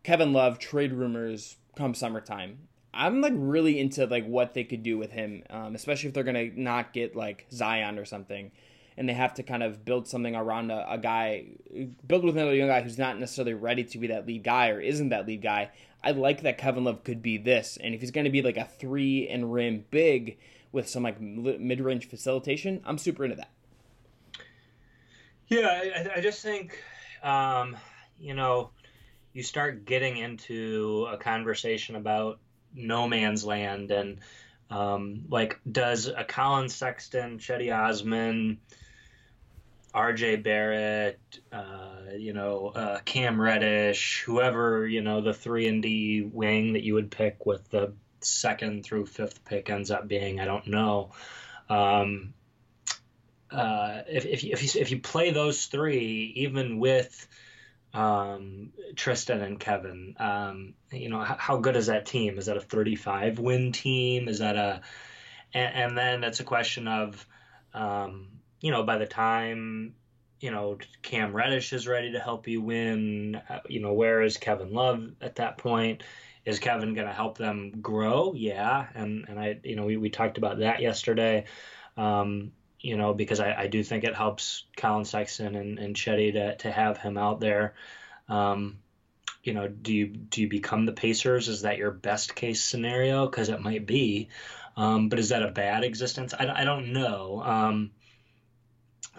Kevin 0.03 0.33
Love 0.33 0.59
trade 0.59 0.93
rumors 0.93 1.57
come 1.75 1.93
summertime, 1.93 2.67
I'm 2.93 3.21
like 3.21 3.33
really 3.35 3.79
into 3.79 4.05
like 4.05 4.25
what 4.25 4.53
they 4.53 4.63
could 4.63 4.83
do 4.83 4.97
with 4.97 5.11
him, 5.11 5.43
um, 5.49 5.75
especially 5.75 6.07
if 6.09 6.13
they're 6.13 6.23
gonna 6.23 6.49
not 6.55 6.93
get 6.93 7.15
like 7.15 7.47
Zion 7.51 7.97
or 7.97 8.05
something, 8.05 8.51
and 8.97 9.07
they 9.07 9.13
have 9.13 9.33
to 9.35 9.43
kind 9.43 9.63
of 9.63 9.85
build 9.85 10.07
something 10.07 10.35
around 10.35 10.71
a, 10.71 10.93
a 10.93 10.97
guy, 10.97 11.45
build 12.07 12.23
with 12.23 12.35
another 12.35 12.53
young 12.53 12.67
guy 12.67 12.81
who's 12.81 12.97
not 12.97 13.19
necessarily 13.19 13.53
ready 13.53 13.83
to 13.83 13.97
be 13.97 14.07
that 14.07 14.27
lead 14.27 14.43
guy 14.43 14.69
or 14.69 14.79
isn't 14.79 15.09
that 15.09 15.27
lead 15.27 15.41
guy. 15.41 15.71
I 16.03 16.11
like 16.11 16.41
that 16.41 16.57
Kevin 16.57 16.83
Love 16.83 17.03
could 17.03 17.21
be 17.21 17.37
this, 17.37 17.77
and 17.81 17.95
if 17.95 18.01
he's 18.01 18.11
gonna 18.11 18.29
be 18.29 18.41
like 18.41 18.57
a 18.57 18.65
three 18.65 19.27
and 19.27 19.53
rim 19.53 19.85
big 19.89 20.37
with 20.71 20.89
some 20.89 21.03
like 21.03 21.21
mid 21.21 21.79
range 21.79 22.09
facilitation, 22.09 22.81
I'm 22.85 22.97
super 22.97 23.23
into 23.23 23.37
that. 23.37 23.49
Yeah, 25.47 25.67
I, 25.67 26.17
I 26.17 26.21
just 26.21 26.41
think, 26.41 26.81
um, 27.21 27.77
you 28.19 28.33
know, 28.33 28.71
you 29.33 29.43
start 29.43 29.85
getting 29.85 30.17
into 30.17 31.07
a 31.11 31.17
conversation 31.17 31.95
about 31.95 32.39
no 32.73 33.07
man's 33.07 33.43
land 33.43 33.91
and 33.91 34.19
um, 34.69 35.25
like 35.29 35.59
does 35.69 36.07
a 36.07 36.23
Collin 36.23 36.69
Sexton, 36.69 37.37
Cedi 37.37 37.75
Osman, 37.75 38.59
R.J. 39.93 40.37
Barrett, 40.37 41.19
uh, 41.51 42.13
you 42.17 42.33
know, 42.33 42.67
uh, 42.67 42.99
Cam 43.05 43.39
Reddish, 43.39 44.23
whoever 44.25 44.87
you 44.87 45.01
know 45.01 45.21
the 45.21 45.33
three 45.33 45.67
and 45.67 45.81
D 45.81 46.21
wing 46.21 46.73
that 46.73 46.83
you 46.83 46.95
would 46.95 47.11
pick 47.11 47.45
with 47.45 47.69
the 47.69 47.93
second 48.21 48.83
through 48.83 49.05
fifth 49.05 49.45
pick 49.45 49.69
ends 49.69 49.91
up 49.91 50.07
being, 50.07 50.39
I 50.39 50.45
don't 50.45 50.67
know. 50.67 51.11
Um, 51.69 52.33
uh, 53.51 54.01
if 54.07 54.25
if 54.25 54.43
you, 54.43 54.53
if 54.53 54.63
you 54.63 54.81
if 54.81 54.91
you 54.91 54.99
play 54.99 55.31
those 55.31 55.65
three, 55.65 56.33
even 56.37 56.79
with 56.79 57.27
um, 57.93 58.71
Tristan 58.95 59.41
and 59.41 59.59
Kevin. 59.59 60.15
Um, 60.19 60.73
you 60.91 61.09
know, 61.09 61.19
how, 61.19 61.35
how, 61.35 61.57
good 61.57 61.75
is 61.75 61.87
that 61.87 62.05
team? 62.05 62.37
Is 62.39 62.47
that 62.47 62.57
a 62.57 62.61
35 62.61 63.39
win 63.39 63.71
team? 63.71 64.27
Is 64.27 64.39
that 64.39 64.55
a, 64.55 64.81
and, 65.53 65.75
and 65.75 65.97
then 65.97 66.23
it's 66.23 66.39
a 66.39 66.43
question 66.43 66.87
of, 66.87 67.25
um, 67.73 68.29
you 68.63 68.71
know, 68.71 68.83
by 68.83 68.97
the 68.97 69.05
time, 69.05 69.93
you 70.39 70.49
know, 70.49 70.77
Cam 71.01 71.35
Reddish 71.35 71.73
is 71.73 71.85
ready 71.85 72.13
to 72.13 72.19
help 72.19 72.47
you 72.47 72.61
win, 72.61 73.35
uh, 73.49 73.59
you 73.67 73.81
know, 73.81 73.91
where 73.91 74.21
is 74.21 74.37
Kevin 74.37 74.73
Love 74.73 75.11
at 75.19 75.35
that 75.35 75.57
point? 75.57 76.01
Is 76.45 76.59
Kevin 76.59 76.93
going 76.93 77.07
to 77.07 77.13
help 77.13 77.37
them 77.37 77.81
grow? 77.81 78.33
Yeah. 78.33 78.87
And, 78.95 79.25
and 79.27 79.37
I, 79.37 79.59
you 79.63 79.75
know, 79.75 79.83
we, 79.83 79.97
we 79.97 80.09
talked 80.09 80.37
about 80.37 80.59
that 80.59 80.81
yesterday. 80.81 81.43
Um, 81.97 82.53
you 82.79 82.95
know, 82.95 83.13
because 83.13 83.41
I, 83.41 83.53
I 83.53 83.67
do 83.67 83.83
think 83.83 84.05
it 84.05 84.15
helps 84.15 84.63
Collin 84.77 85.03
Sexton 85.03 85.55
and, 85.55 85.77
and 85.77 85.95
Cedi 85.95 86.31
to, 86.31 86.55
to 86.55 86.71
have 86.71 86.97
him 86.97 87.17
out 87.17 87.41
there. 87.41 87.73
Um, 88.29 88.77
you 89.43 89.53
know, 89.53 89.67
do 89.67 89.93
you 89.93 90.07
do 90.07 90.41
you 90.41 90.47
become 90.47 90.85
the 90.85 90.93
Pacers? 90.93 91.49
Is 91.49 91.63
that 91.63 91.77
your 91.77 91.91
best 91.91 92.33
case 92.33 92.63
scenario? 92.63 93.25
Because 93.25 93.49
it 93.49 93.59
might 93.59 93.85
be, 93.85 94.29
um, 94.77 95.09
but 95.09 95.19
is 95.19 95.29
that 95.29 95.43
a 95.43 95.51
bad 95.51 95.83
existence? 95.83 96.33
I, 96.33 96.61
I 96.61 96.63
don't 96.63 96.93
know. 96.93 97.43
Um, 97.43 97.91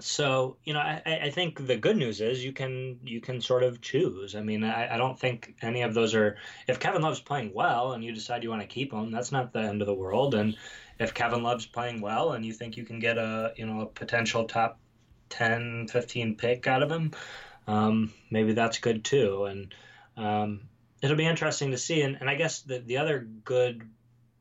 so 0.04 0.58
you 0.64 0.75
know, 0.75 0.80
I, 0.80 1.00
I 1.06 1.30
think 1.30 1.66
the 1.66 1.76
good 1.76 1.96
news 1.96 2.20
is 2.20 2.44
you 2.44 2.52
can 2.52 3.00
you 3.04 3.23
can 3.23 3.40
sort 3.40 3.62
of 3.62 3.80
choose. 3.80 4.37
I 4.37 4.42
mean, 4.42 4.62
I, 4.62 4.94
I 4.94 4.99
don't 4.99 5.18
think 5.18 5.54
any 5.62 5.80
of 5.80 5.94
those 5.94 6.14
are. 6.14 6.37
If 6.68 6.78
Kevin 6.78 7.00
Love's 7.00 7.20
playing 7.20 7.54
well 7.54 7.92
and 7.92 8.04
you 8.04 8.12
decide 8.12 8.42
you 8.42 8.50
want 8.50 8.61
to 8.61 8.68
keep 8.68 8.92
him, 8.92 9.11
that's 9.11 9.32
not 9.32 9.54
the 9.54 9.61
end 9.61 9.80
of 9.80 9.87
the 9.87 9.94
world. 9.94 10.34
And 10.34 10.58
if 10.99 11.14
Kevin 11.14 11.42
Love's 11.42 11.64
playing 11.64 12.02
well 12.02 12.32
and 12.32 12.44
you 12.44 12.52
think 12.52 12.76
you 12.76 12.84
can 12.84 12.99
get 12.99 13.16
a 13.16 13.54
you 13.56 13.64
know 13.64 13.80
a 13.80 13.87
potential 13.87 14.44
top 14.44 14.78
10, 15.30 15.88
15 15.88 16.37
pick 16.37 16.66
out 16.66 16.82
of 16.82 16.90
him, 16.90 17.12
um, 17.66 18.12
maybe 18.30 18.52
that's 18.52 18.78
good 18.80 19.06
too. 19.06 19.46
And 19.46 19.75
um, 20.18 20.61
it'll 21.00 21.16
be 21.16 21.25
interesting 21.25 21.70
to 21.70 21.78
see. 21.78 22.02
And, 22.02 22.18
and 22.20 22.28
I 22.28 22.34
guess 22.34 22.61
the 22.61 22.78
the 22.78 22.99
other 22.99 23.26
good 23.42 23.88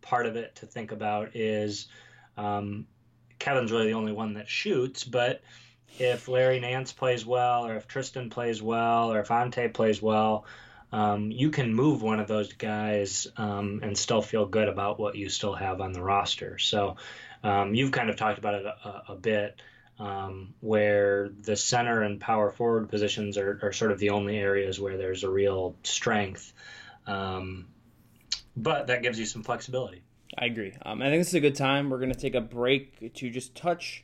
part 0.01 0.25
of 0.25 0.35
it 0.35 0.55
to 0.55 0.65
think 0.65 0.91
about 0.91 1.37
is 1.37 1.87
um, 2.35 2.85
Kevin's 3.43 3.73
really 3.73 3.87
the 3.87 3.93
only 3.93 4.13
one 4.13 4.35
that 4.35 4.47
shoots, 4.47 5.03
but 5.03 5.41
if 5.99 6.29
Larry 6.29 6.61
Nance 6.61 6.93
plays 6.93 7.25
well, 7.25 7.65
or 7.65 7.75
if 7.75 7.89
Tristan 7.89 8.29
plays 8.29 8.61
well, 8.61 9.11
or 9.11 9.19
if 9.19 9.31
Ante 9.31 9.67
plays 9.67 10.01
well, 10.01 10.45
um, 10.93 11.29
you 11.29 11.49
can 11.49 11.73
move 11.73 12.01
one 12.01 12.21
of 12.21 12.29
those 12.29 12.53
guys 12.53 13.27
um, 13.35 13.81
and 13.83 13.97
still 13.97 14.21
feel 14.21 14.45
good 14.45 14.69
about 14.69 14.97
what 14.97 15.15
you 15.15 15.27
still 15.27 15.53
have 15.55 15.81
on 15.81 15.91
the 15.91 16.01
roster. 16.01 16.57
So 16.57 16.95
um, 17.43 17.75
you've 17.75 17.91
kind 17.91 18.09
of 18.09 18.15
talked 18.15 18.37
about 18.37 18.53
it 18.53 18.65
a, 18.65 19.03
a 19.09 19.15
bit, 19.15 19.61
um, 19.99 20.53
where 20.61 21.27
the 21.27 21.57
center 21.57 22.01
and 22.01 22.21
power 22.21 22.49
forward 22.49 22.87
positions 22.87 23.37
are, 23.37 23.59
are, 23.61 23.73
sort 23.73 23.91
of 23.91 23.99
the 23.99 24.11
only 24.11 24.37
areas 24.37 24.79
where 24.79 24.95
there's 24.95 25.25
a 25.25 25.29
real 25.29 25.75
strength. 25.83 26.53
Um, 27.05 27.67
but 28.55 28.87
that 28.87 29.03
gives 29.03 29.19
you 29.19 29.25
some 29.25 29.43
flexibility. 29.43 30.01
I 30.37 30.45
agree. 30.45 30.73
Um, 30.85 31.01
I 31.01 31.09
think 31.09 31.21
this 31.21 31.29
is 31.29 31.33
a 31.35 31.39
good 31.39 31.55
time. 31.55 31.89
We're 31.89 31.99
going 31.99 32.11
to 32.11 32.19
take 32.19 32.35
a 32.35 32.41
break 32.41 33.13
to 33.13 33.29
just 33.29 33.55
touch 33.55 34.03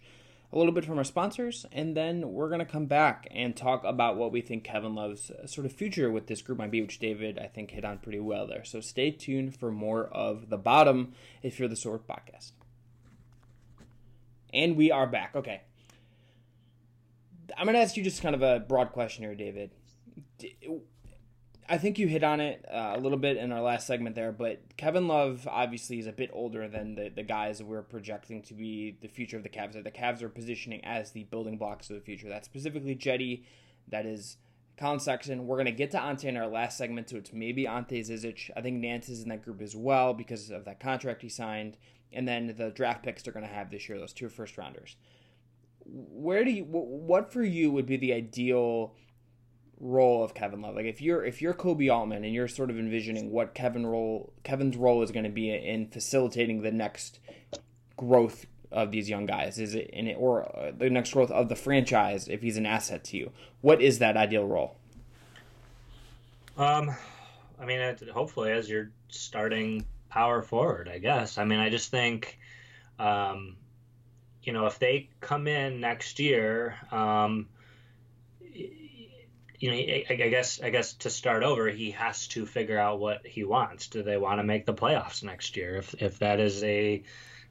a 0.52 0.58
little 0.58 0.72
bit 0.72 0.86
from 0.86 0.98
our 0.98 1.04
sponsors, 1.04 1.66
and 1.72 1.96
then 1.96 2.34
we're 2.34 2.48
going 2.48 2.60
to 2.60 2.66
come 2.66 2.88
back 2.88 3.28
and 3.32 3.56
talk 3.56 3.84
about 3.84 4.18
what 4.18 4.32
we 4.32 4.42
think 4.42 4.64
Kevin 4.64 4.96
Love's 4.96 5.30
uh, 5.30 5.46
sort 5.46 5.66
of 5.66 5.72
future 5.72 6.10
with 6.10 6.28
this 6.28 6.42
group 6.42 6.58
might 6.58 6.72
be, 6.72 6.82
which 6.82 7.00
David, 7.00 7.38
I 7.38 7.48
think, 7.48 7.72
hit 7.72 7.86
on 7.86 8.00
pretty 8.00 8.20
well 8.20 8.48
there. 8.48 8.64
So 8.64 8.80
stay 8.82 9.12
tuned 9.12 9.56
for 9.56 9.72
more 9.72 10.06
of 10.06 10.50
The 10.50 10.58
Bottom 10.58 11.14
Fear 11.50 11.68
the 11.68 11.76
Sword 11.76 12.02
Podcast. 12.08 12.52
And 14.52 14.76
we 14.76 14.92
are 14.92 15.06
back. 15.06 15.36
Okay. 15.36 15.62
I'm 17.56 17.66
going 17.66 17.76
to 17.76 17.82
ask 17.82 17.96
you 17.98 18.04
just 18.04 18.22
kind 18.22 18.36
of 18.36 18.42
a 18.42 18.60
broad 18.60 18.92
question 18.92 19.24
here, 19.24 19.36
David. 19.36 19.72
I 21.72 21.78
think 21.78 22.00
you 22.00 22.08
hit 22.08 22.24
on 22.24 22.40
it 22.40 22.66
uh, 22.68 22.94
a 22.96 23.00
little 23.00 23.18
bit 23.20 23.38
in 23.38 23.52
our 23.52 23.62
last 23.62 23.86
segment 23.86 24.16
there, 24.16 24.32
but 24.32 24.76
Kevin 24.76 25.08
Love 25.08 25.48
obviously 25.48 26.00
is 26.00 26.08
a 26.08 26.12
bit 26.12 26.32
older 26.34 26.68
than 26.68 26.96
the, 26.96 27.10
the 27.10 27.22
guys 27.22 27.62
we're 27.62 27.84
projecting 27.84 28.42
to 28.44 28.56
be 28.56 28.98
the 29.02 29.08
future 29.08 29.38
of 29.38 29.44
the 29.44 29.50
Cavs. 29.50 29.74
That 29.74 29.84
the 29.84 29.92
Cavs 29.92 30.24
are 30.24 30.30
positioning 30.30 30.84
as 30.84 31.12
the 31.12 31.26
building 31.26 31.60
blocks 31.60 31.92
of 31.92 31.96
the 31.96 32.02
future. 32.02 32.28
That's 32.28 32.48
specifically 32.48 32.96
Cedi, 32.96 33.44
that 33.88 34.08
is 34.08 34.38
Collin 34.78 35.00
Sexton. 35.00 35.46
We're 35.46 35.58
going 35.58 35.68
to 35.68 35.72
get 35.72 35.92
to 35.92 36.02
Ante 36.02 36.28
in 36.28 36.38
our 36.38 36.48
last 36.48 36.76
segment, 36.76 37.08
so 37.08 37.18
it's 37.18 37.34
maybe 37.34 37.68
Ante 37.68 38.02
Zizic. 38.02 38.50
I 38.58 38.62
think 38.62 38.78
Nance 38.78 39.08
is 39.08 39.22
in 39.22 39.30
that 39.30 39.46
group 39.46 39.62
as 39.62 39.76
well 39.76 40.16
because 40.16 40.50
of 40.50 40.66
that 40.66 40.80
contract 40.80 41.22
he 41.22 41.30
signed. 41.30 41.78
And 42.12 42.28
then 42.28 42.56
the 42.58 42.72
draft 42.72 43.04
picks 43.04 43.22
they're 43.22 43.34
going 43.34 43.46
to 43.46 43.54
have 43.54 43.70
this 43.70 43.88
year, 43.88 44.00
those 44.00 44.14
two 44.14 44.30
first 44.30 44.58
rounders. 44.58 44.96
Where 45.86 46.44
do 46.44 46.50
you, 46.50 46.64
what 46.64 47.32
for 47.32 47.44
you 47.44 47.70
would 47.70 47.86
be 47.86 47.98
the 47.98 48.14
ideal– 48.14 48.96
role 49.80 50.24
of 50.24 50.34
Kevin 50.34 50.62
Love. 50.62 50.76
Like 50.76 50.86
if 50.86 51.02
you're 51.02 51.24
if 51.24 51.42
you're 51.42 51.54
Koby 51.54 51.92
Altman 51.94 52.24
and 52.24 52.34
you're 52.34 52.48
sort 52.48 52.70
of 52.70 52.78
envisioning 52.78 53.32
what 53.32 53.54
Kevin 53.54 53.86
role 53.86 54.34
Kevin's 54.44 54.76
role 54.76 55.02
is 55.02 55.12
going 55.12 55.24
to 55.24 55.30
be 55.30 55.52
in 55.52 55.88
facilitating 55.88 56.62
the 56.62 56.72
next 56.72 57.20
growth 57.98 58.46
of 58.72 58.92
these 58.92 59.10
young 59.10 59.26
guys, 59.26 59.58
is 59.58 59.74
it 59.74 59.90
in 59.92 60.08
it 60.08 60.18
or 60.20 60.44
uh, 60.58 60.72
the 60.78 60.90
next 60.90 61.14
growth 61.14 61.32
of 61.32 61.50
the 61.50 61.56
franchise 61.56 62.28
if 62.28 62.42
he's 62.42 62.58
an 62.58 62.66
asset 62.66 63.04
to 63.06 63.18
you? 63.18 63.32
What 63.62 63.82
is 63.82 64.00
that 64.00 64.18
ideal 64.18 64.46
role? 64.46 64.76
Um, 66.58 66.92
I 67.60 67.66
mean, 67.66 67.96
hopefully 68.14 68.52
as 68.52 68.70
you're 68.70 68.92
starting 69.08 69.86
power 70.10 70.42
forward, 70.42 70.90
I 70.90 70.98
guess. 70.98 71.38
I 71.38 71.46
mean, 71.46 71.60
I 71.60 71.70
just 71.70 71.90
think, 71.90 72.38
um, 73.00 73.56
you 74.44 74.52
know, 74.52 74.66
if 74.66 74.78
they 74.78 75.10
come 75.22 75.48
in 75.48 75.80
next 75.80 76.20
year, 76.20 76.76
um 76.92 77.48
you 79.60 79.72
know, 79.72 79.76
I, 80.10 80.30
guess 80.30 80.62
I 80.62 80.70
guess 80.70 80.94
to 80.94 81.10
start 81.10 81.44
over, 81.44 81.68
he 81.68 81.92
has 81.92 82.28
to 82.28 82.46
figure 82.46 82.80
out 82.80 83.00
what 83.00 83.28
he 83.28 83.44
wants. 83.44 83.88
Do 83.88 84.04
they 84.04 84.18
want 84.18 84.40
to 84.40 84.44
make 84.44 84.66
the 84.66 84.74
playoffs 84.74 85.22
next 85.22 85.58
year? 85.58 85.76
If 85.78 86.02
if 86.02 86.20
that 86.20 86.40
is 86.40 86.64
a 86.64 87.04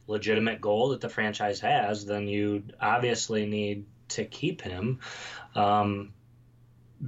legitimate 0.06 0.60
goal 0.60 0.90
that 0.90 1.02
the 1.02 1.10
franchise 1.10 1.60
has, 1.60 2.06
then 2.06 2.26
you 2.26 2.64
obviously 2.80 3.44
need 3.44 3.84
to 4.08 4.24
keep 4.24 4.62
him, 4.62 5.00
um, 5.54 6.14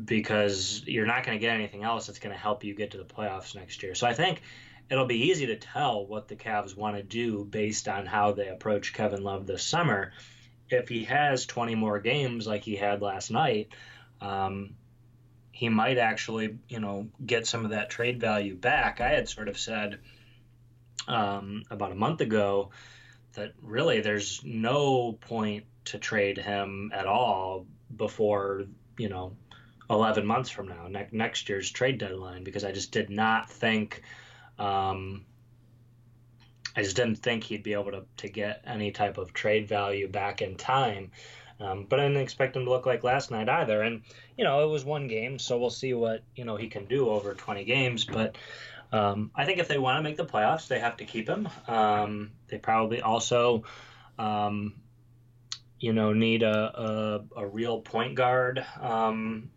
because 0.05 0.83
you're 0.87 1.07
not 1.07 1.25
going 1.25 1.39
to 1.39 1.41
get 1.41 1.55
anything 1.55 1.83
else 1.83 2.07
that's 2.07 2.19
going 2.19 2.35
to 2.35 2.41
help 2.41 2.63
you 2.63 2.75
get 2.75 2.91
to 2.91 2.99
the 2.99 3.05
playoffs 3.05 3.55
next 3.55 3.83
year. 3.83 3.95
So 3.95 4.07
I 4.07 4.13
think 4.13 4.43
it'll 4.91 5.07
be 5.07 5.31
easy 5.31 5.47
to 5.47 5.57
tell 5.57 6.07
what 6.07 6.29
the 6.29 6.37
Cavs 6.37 6.77
want 6.77 6.97
to 6.97 7.03
do 7.03 7.45
based 7.47 7.89
on 7.89 8.05
how 8.05 8.33
they 8.33 8.49
approach 8.49 8.93
Kevin 8.93 9.23
Love 9.23 9.47
this 9.47 9.63
summer. 9.63 10.13
If 10.69 10.91
he 10.91 11.05
has 11.05 11.47
20 11.47 11.75
more 11.75 12.01
games 12.01 12.47
like 12.47 12.65
he 12.65 12.77
had 12.77 13.01
last 13.01 13.31
night. 13.31 13.71
Um, 14.21 14.75
he 15.61 15.69
might 15.69 15.99
actually, 15.99 16.57
you 16.71 16.81
know, 16.81 17.07
get 17.27 17.47
some 17.47 17.67
of 17.67 17.73
that 17.73 17.91
trade 17.91 18.19
value 18.19 18.57
back. 18.57 19.03
I 19.03 19.11
had 19.11 19.29
sort 19.29 19.47
of 19.47 19.59
said 19.59 19.99
um, 21.07 21.65
about 21.71 21.93
a 21.93 21.95
month 21.95 22.23
ago 22.23 22.71
that 23.35 23.53
really 23.61 24.01
there's 24.01 24.41
no 24.43 25.13
point 25.21 25.65
to 25.85 25.99
trade 25.99 26.39
him 26.39 26.91
at 26.95 27.07
all 27.07 27.67
before, 27.95 28.65
you 28.97 29.11
know, 29.11 29.37
11 29.91 30.25
months 30.25 30.49
from 30.49 30.67
now, 30.67 30.89
ne- 30.89 31.09
next 31.13 31.51
year's 31.51 31.71
trade 31.71 31.99
deadline, 31.99 32.43
because 32.43 32.65
I 32.65 32.73
just 32.73 32.91
did 32.91 33.11
not 33.11 33.51
think, 33.51 34.01
um, 34.59 35.27
I 36.75 36.83
just 36.83 36.97
didn't 36.97 37.17
think 37.17 37.45
he'd 37.45 37.65
be 37.65 37.75
able 37.75 37.91
to, 37.91 38.07
to 38.17 38.31
get 38.31 38.65
any 38.67 38.93
type 38.93 39.19
of 39.19 39.35
trade 39.35 39.69
value 39.69 40.09
back 40.09 40.41
in 40.41 40.57
time. 40.57 41.11
Um, 41.61 41.87
but 41.89 42.01
I 42.01 42.09
didn't 42.09 42.23
expect 42.23 42.57
him 42.57 42.65
to 42.65 42.71
look 42.71 42.87
like 42.87 43.05
last 43.05 43.31
night 43.31 43.49
either. 43.49 43.83
And 43.83 44.03
you 44.37 44.45
know, 44.45 44.65
it 44.65 44.71
was 44.71 44.85
one 44.85 45.09
game, 45.09 45.39
so 45.39 45.59
we'll 45.59 45.71
see 45.71 45.93
what 45.93 46.23
you 46.35 46.45
know 46.45 46.57
he 46.57 46.69
can 46.69 46.87
do 46.87 47.11
over 47.11 47.35
20 47.35 47.65
games. 47.65 48.05
But 48.05 48.37
um, 48.93 49.31
I 49.35 49.45
think 49.45 49.59
if 49.59 49.69
they 49.69 49.79
want 49.79 49.99
to 49.99 50.03
make 50.03 50.17
the 50.17 50.25
playoffs, 50.25 50.69
they 50.69 50.81
have 50.81 50.97
to 50.99 51.05
keep 51.05 51.29
him. 51.29 51.49
Um, 51.69 52.33
they 52.49 52.59
probably 52.59 53.03
also, 53.03 53.65
um, 54.19 54.75
you 55.79 55.93
know, 55.93 56.13
need 56.13 56.43
a, 56.43 57.23
a, 57.37 57.41
a 57.43 57.47
real 57.47 57.81
point 57.81 58.15
guard 58.15 58.65
um, 58.81 59.51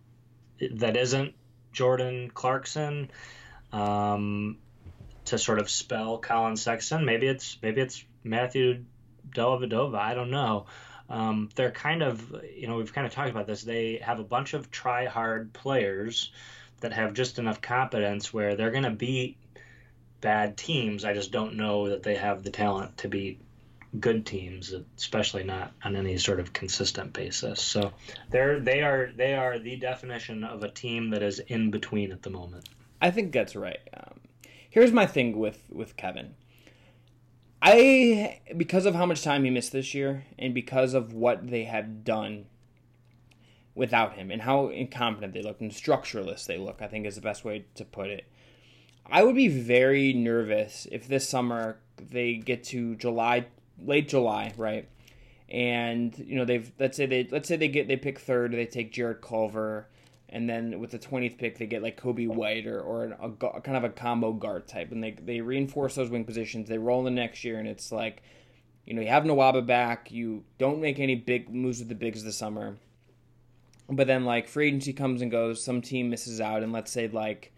that 0.72 0.98
isn't 0.98 1.34
Jordan 1.72 2.30
Clarkson 2.34 3.10
um, 3.72 4.58
to 5.26 5.38
sort 5.38 5.60
of 5.60 5.70
spell 5.70 6.18
Collin 6.20 6.56
Sexton. 6.56 7.06
Maybe 7.06 7.28
it's 7.28 7.58
maybe 7.62 7.82
it's 7.82 8.04
Matthew 8.24 8.86
Dellavedova. 9.30 9.98
I 9.98 10.14
don't 10.14 10.32
know. 10.32 10.68
Um, 11.10 11.50
they're 11.56 11.72
kind 11.72 12.02
of, 12.02 12.36
you 12.56 12.68
know, 12.68 12.78
we've 12.78 12.94
kind 12.94 13.06
of 13.06 13.14
talked 13.14 13.30
about 13.30 13.48
this. 13.48 13.62
They 13.62 13.98
have 13.98 14.20
a 14.20 14.24
bunch 14.24 14.54
of 14.54 14.72
try 14.72 15.06
hard 15.06 15.54
players 15.54 16.32
that 16.80 16.94
have 16.94 17.14
just 17.14 17.40
enough 17.40 17.62
competence 17.62 18.34
where 18.34 18.56
they're 18.56 18.72
going 18.72 18.84
to 18.84 18.92
beat 18.92 19.38
bad 20.22 20.58
teams. 20.58 21.06
I 21.06 21.14
just 21.14 21.32
don't 21.32 21.56
know 21.56 21.90
that 21.90 22.04
they 22.04 22.16
have 22.16 22.44
the 22.44 22.50
talent 22.50 22.98
to 23.00 23.08
beat 23.08 23.42
good 24.00 24.26
teams, 24.26 24.74
especially 24.98 25.44
not 25.44 25.72
on 25.84 25.96
any 25.96 26.18
sort 26.18 26.40
of 26.40 26.54
consistent 26.54 27.14
basis. 27.14 27.62
So 27.62 27.92
they're 28.32 28.60
they 28.60 28.82
are 28.82 29.12
they 29.16 29.36
are 29.36 29.60
the 29.60 29.76
definition 29.76 30.44
of 30.44 30.64
a 30.64 30.70
team 30.70 31.12
that 31.12 31.22
is 31.22 31.40
in 31.40 31.72
between 31.72 32.12
at 32.12 32.22
the 32.22 32.30
moment. 32.30 32.68
I 33.02 33.12
think 33.12 33.34
that's 33.34 33.56
right. 33.56 33.80
Um, 33.96 34.20
here's 34.70 34.92
my 34.92 35.06
thing 35.06 35.38
with 35.38 35.64
with 35.70 35.96
Kevin. 35.96 36.34
I 37.66 38.42
because 38.58 38.86
of 38.86 38.94
how 38.94 39.06
much 39.06 39.24
time 39.24 39.46
he 39.46 39.50
missed 39.50 39.72
this 39.72 39.94
year 39.94 40.26
and 40.38 40.54
because 40.54 40.94
of 40.94 41.14
what 41.14 41.48
they 41.48 41.64
have 41.64 42.04
done 42.04 42.48
without 43.74 44.16
him 44.16 44.32
and 44.32 44.42
how 44.42 44.68
incompetent 44.68 45.34
they 45.34 45.42
look 45.42 45.62
and 45.62 45.72
structureless 45.72 46.46
they 46.46 46.58
look, 46.58 46.82
I 46.82 46.88
think 46.88 47.06
is 47.06 47.16
the 47.16 47.22
best 47.22 47.46
way 47.46 47.64
to 47.76 47.86
put 47.86 48.10
it. 48.10 48.26
I 49.06 49.24
would 49.24 49.36
be 49.36 49.48
very 49.48 50.12
nervous 50.12 50.88
if 50.92 51.08
this 51.08 51.28
summer 51.28 51.78
they 51.98 52.36
get 52.36 52.66
to 52.66 52.96
July, 52.98 53.46
late 53.82 54.10
July, 54.10 54.52
right? 54.58 54.90
And 55.48 56.18
you 56.18 56.36
know 56.36 56.44
they've 56.44 56.70
let's 56.80 56.98
say 56.98 57.06
they 57.06 57.30
let's 57.32 57.48
say 57.48 57.56
they 57.56 57.70
get 57.70 57.88
they 57.88 57.96
pick 57.96 58.20
third, 58.20 58.52
they 58.52 58.66
take 58.66 58.92
Jarrett 58.92 59.22
Culver, 59.22 59.88
and 60.34 60.50
then 60.50 60.80
with 60.80 60.90
the 60.90 61.00
20th 61.00 61.38
pick 61.38 61.60
they 61.60 61.68
get 61.68 61.84
like 61.84 62.02
Coby 62.02 62.28
White 62.28 62.66
or, 62.66 62.82
or 62.82 63.04
an, 63.04 63.14
a, 63.22 63.46
a, 63.46 63.62
kind 63.62 63.78
of 63.78 63.84
a 63.84 63.90
combo 63.90 64.34
guard 64.34 64.68
type. 64.68 64.92
And 64.92 65.02
they, 65.02 65.12
they 65.12 65.42
reinforce 65.42 65.94
those 65.94 66.10
wing 66.10 66.26
positions. 66.26 66.68
They 66.68 66.80
roll 66.80 67.00
in 67.00 67.06
the 67.06 67.22
next 67.22 67.44
year 67.44 67.60
and 67.60 67.68
it's 67.68 67.92
like 67.92 68.24
you 68.86 68.96
know 68.96 69.02
you 69.02 69.10
have 69.10 69.24
Nwaba 69.24 69.66
back. 69.66 70.12
You 70.12 70.44
don't 70.58 70.82
make 70.82 71.00
any 71.00 71.16
big 71.16 71.54
moves 71.54 71.80
with 71.80 71.88
the 71.88 71.96
bigs 71.96 72.24
this 72.24 72.36
summer. 72.36 72.78
But 73.88 74.08
then 74.08 74.26
like 74.26 74.48
free 74.48 74.68
agency 74.68 74.92
comes 74.92 75.22
and 75.22 75.30
goes. 75.30 75.64
Some 75.64 75.82
team 75.82 76.10
misses 76.10 76.42
out 76.42 76.64
and 76.64 76.74
let's 76.74 76.92
say 76.92 77.08
like 77.08 77.54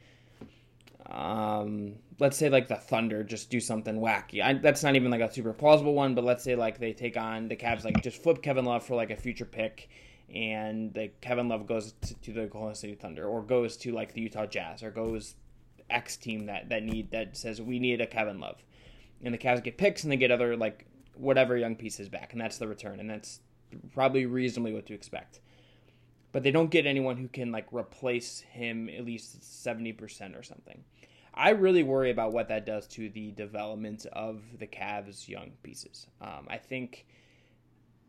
um 1.10 1.94
let's 2.20 2.36
say 2.36 2.50
like 2.50 2.68
the 2.68 2.76
Thunder 2.76 3.24
just 3.24 3.50
do 3.50 3.62
something 3.62 4.02
wacky. 4.02 4.44
I, 4.44 4.54
that's 4.56 4.84
not 4.84 4.98
even 4.98 5.12
like 5.12 5.22
a 5.22 5.32
super 5.32 5.54
plausible 5.54 5.94
one, 5.94 6.14
but 6.14 6.26
let's 6.26 6.44
say 6.44 6.58
like 6.58 6.78
they 6.78 6.92
take 6.92 7.16
on 7.16 7.48
the 7.48 7.56
Cavs, 7.56 7.86
like 7.86 8.04
just 8.04 8.22
flip 8.22 8.42
Kevin 8.42 8.66
Love 8.66 8.84
for 8.84 8.96
like 8.96 9.12
a 9.12 9.16
future 9.16 9.46
pick, 9.46 9.90
and 10.34 10.96
like 10.96 11.22
Kevin 11.22 11.48
Love 11.48 11.68
goes 11.68 11.94
to, 12.02 12.16
to 12.16 12.34
the 12.34 12.42
Oklahoma 12.42 12.76
City 12.76 12.96
Thunder 12.96 13.26
or 13.26 13.42
goes 13.42 13.78
to 13.78 13.92
like 13.92 14.14
the 14.14 14.22
Utah 14.22 14.46
Jazz 14.46 14.84
or 14.84 14.92
goes 14.92 15.36
X 15.90 16.18
team 16.18 16.48
that 16.48 16.70
that 16.70 16.84
need 16.84 17.12
that 17.12 17.38
says 17.38 17.62
we 17.62 17.80
need 17.80 18.02
a 18.02 18.08
Kevin 18.08 18.40
Love, 18.40 18.64
and 19.24 19.34
the 19.34 19.38
Cavs 19.38 19.64
get 19.64 19.78
picks 19.78 20.04
and 20.04 20.12
they 20.12 20.18
get 20.18 20.32
other 20.32 20.58
like 20.58 20.86
whatever 21.16 21.56
young 21.56 21.76
pieces 21.76 22.10
back, 22.10 22.34
and 22.34 22.42
that's 22.42 22.58
the 22.58 22.68
return, 22.68 23.00
and 23.00 23.10
that's 23.10 23.40
probably 23.94 24.26
reasonably 24.26 24.74
what 24.74 24.86
to 24.88 24.94
expect. 24.94 25.40
But 26.32 26.44
they 26.44 26.52
don't 26.52 26.72
get 26.72 26.86
anyone 26.86 27.18
who 27.18 27.28
can 27.28 27.52
like 27.52 27.68
replace 27.72 28.42
him 28.42 28.90
at 28.90 29.06
least 29.06 29.44
seventy 29.64 29.94
percent 29.94 30.36
or 30.36 30.44
something. 30.44 30.84
I 31.34 31.52
really 31.52 31.84
worry 31.84 32.12
about 32.12 32.34
what 32.34 32.48
that 32.48 32.66
does 32.66 32.88
to 32.88 33.10
the 33.10 33.32
development 33.32 34.06
of 34.14 34.42
the 34.58 34.68
Cavs' 34.68 35.28
young 35.28 35.52
pieces. 35.64 36.08
Um, 36.22 36.48
I 36.50 36.58
think 36.58 37.06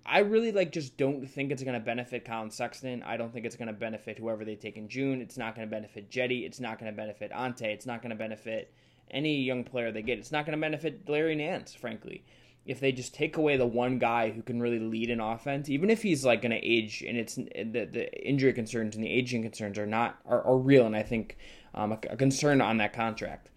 I 0.08 0.20
really 0.20 0.52
like 0.52 0.72
just 0.72 0.96
don't 0.96 1.28
think 1.28 1.50
it's 1.50 1.62
going 1.62 1.74
to 1.74 1.84
benefit 1.84 2.24
Collin 2.24 2.50
Sexton. 2.50 3.02
I 3.02 3.16
don't 3.16 3.32
think 3.32 3.44
it's 3.44 3.56
going 3.56 3.66
to 3.66 3.72
benefit 3.72 4.18
whoever 4.18 4.44
they 4.44 4.54
take 4.54 4.76
in 4.76 4.88
June. 4.88 5.20
It's 5.20 5.36
not 5.36 5.56
going 5.56 5.66
to 5.66 5.70
benefit 5.70 6.10
Cedi. 6.10 6.46
It's 6.46 6.60
not 6.60 6.78
going 6.78 6.92
to 6.92 6.96
benefit 6.96 7.32
Ante. 7.32 7.66
It's 7.66 7.86
not 7.86 8.02
going 8.02 8.10
to 8.10 8.16
benefit 8.16 8.72
any 9.10 9.42
young 9.42 9.64
player 9.64 9.90
they 9.90 10.02
get. 10.02 10.18
It's 10.18 10.32
not 10.32 10.46
going 10.46 10.56
to 10.56 10.60
benefit 10.60 11.08
Larry 11.08 11.34
Nance, 11.34 11.74
frankly. 11.74 12.24
If 12.64 12.80
they 12.80 12.92
just 12.92 13.14
take 13.14 13.36
away 13.36 13.56
the 13.56 13.66
one 13.66 13.98
guy 13.98 14.30
who 14.30 14.42
can 14.42 14.60
really 14.60 14.78
lead 14.78 15.10
an 15.10 15.20
offense, 15.20 15.68
even 15.68 15.90
if 15.90 16.02
he's 16.02 16.24
like 16.24 16.42
going 16.42 16.50
to 16.50 16.64
age 16.64 17.02
and 17.06 17.16
it's 17.16 17.34
the, 17.36 17.88
the 17.90 18.26
injury 18.26 18.52
concerns 18.52 18.96
and 18.96 19.04
the 19.04 19.10
aging 19.10 19.42
concerns 19.42 19.78
are 19.78 19.86
not 19.86 20.18
are, 20.26 20.42
are 20.42 20.58
real, 20.58 20.86
and 20.86 20.96
I 20.96 21.02
think 21.02 21.36
um, 21.74 21.92
a, 21.92 21.98
a 22.10 22.16
concern 22.16 22.60
on 22.60 22.78
that 22.78 22.92
contract. 22.92 23.50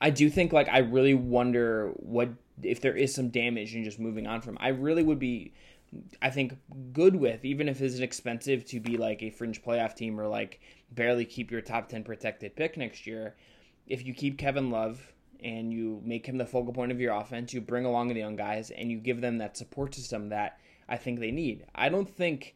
I 0.00 0.10
do 0.10 0.28
think 0.28 0.52
like 0.52 0.68
I 0.68 0.78
really 0.78 1.14
wonder 1.14 1.92
what 1.96 2.30
if 2.62 2.80
there 2.80 2.96
is 2.96 3.14
some 3.14 3.28
damage 3.28 3.74
and 3.74 3.84
just 3.84 3.98
moving 3.98 4.26
on 4.26 4.40
from. 4.40 4.58
I 4.60 4.68
really 4.68 5.02
would 5.02 5.18
be 5.18 5.52
I 6.20 6.30
think 6.30 6.58
good 6.92 7.16
with, 7.16 7.44
even 7.44 7.68
if 7.68 7.80
it's 7.80 7.98
expensive 7.98 8.64
to 8.66 8.80
be 8.80 8.96
like 8.96 9.22
a 9.22 9.30
fringe 9.30 9.62
playoff 9.62 9.94
team 9.94 10.20
or 10.20 10.26
like 10.26 10.60
barely 10.90 11.24
keep 11.24 11.50
your 11.50 11.60
top 11.60 11.88
10 11.88 12.04
protected 12.04 12.56
pick 12.56 12.76
next 12.76 13.06
year. 13.06 13.36
If 13.86 14.04
you 14.04 14.12
keep 14.12 14.38
Kevin 14.38 14.70
Love 14.70 15.14
and 15.40 15.72
you 15.72 16.02
make 16.04 16.26
him 16.26 16.36
the 16.36 16.44
focal 16.44 16.74
point 16.74 16.92
of 16.92 17.00
your 17.00 17.14
offense, 17.14 17.54
you 17.54 17.60
bring 17.60 17.86
along 17.86 18.08
the 18.08 18.16
young 18.16 18.36
guys 18.36 18.70
and 18.70 18.90
you 18.90 18.98
give 18.98 19.20
them 19.20 19.38
that 19.38 19.56
support 19.56 19.94
system 19.94 20.28
that 20.28 20.58
I 20.88 20.96
think 20.96 21.20
they 21.20 21.30
need. 21.30 21.64
I 21.74 21.88
don't 21.88 22.08
think 22.08 22.54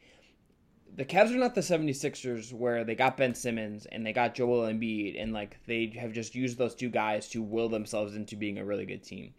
the 0.95 1.05
Cavs 1.05 1.35
are 1.35 1.39
not 1.39 1.55
the 1.55 1.63
76ers 1.63 2.53
where 2.53 2.85
they 2.85 2.95
got 2.95 3.17
Ben 3.17 3.35
Simmons 3.35 3.87
and 3.87 4.05
they 4.05 4.13
got 4.13 4.35
Joel 4.35 4.71
Embiid 4.71 5.21
and 5.21 5.33
like 5.33 5.59
they 5.67 5.87
have 5.99 6.13
just 6.13 6.35
used 6.35 6.59
those 6.59 6.75
two 6.75 6.91
guys 6.91 7.29
to 7.31 7.43
will 7.43 7.71
themselves 7.71 8.15
into 8.15 8.37
being 8.37 8.59
a 8.59 8.65
really 8.65 8.85
good 8.85 9.03
team. 9.03 9.33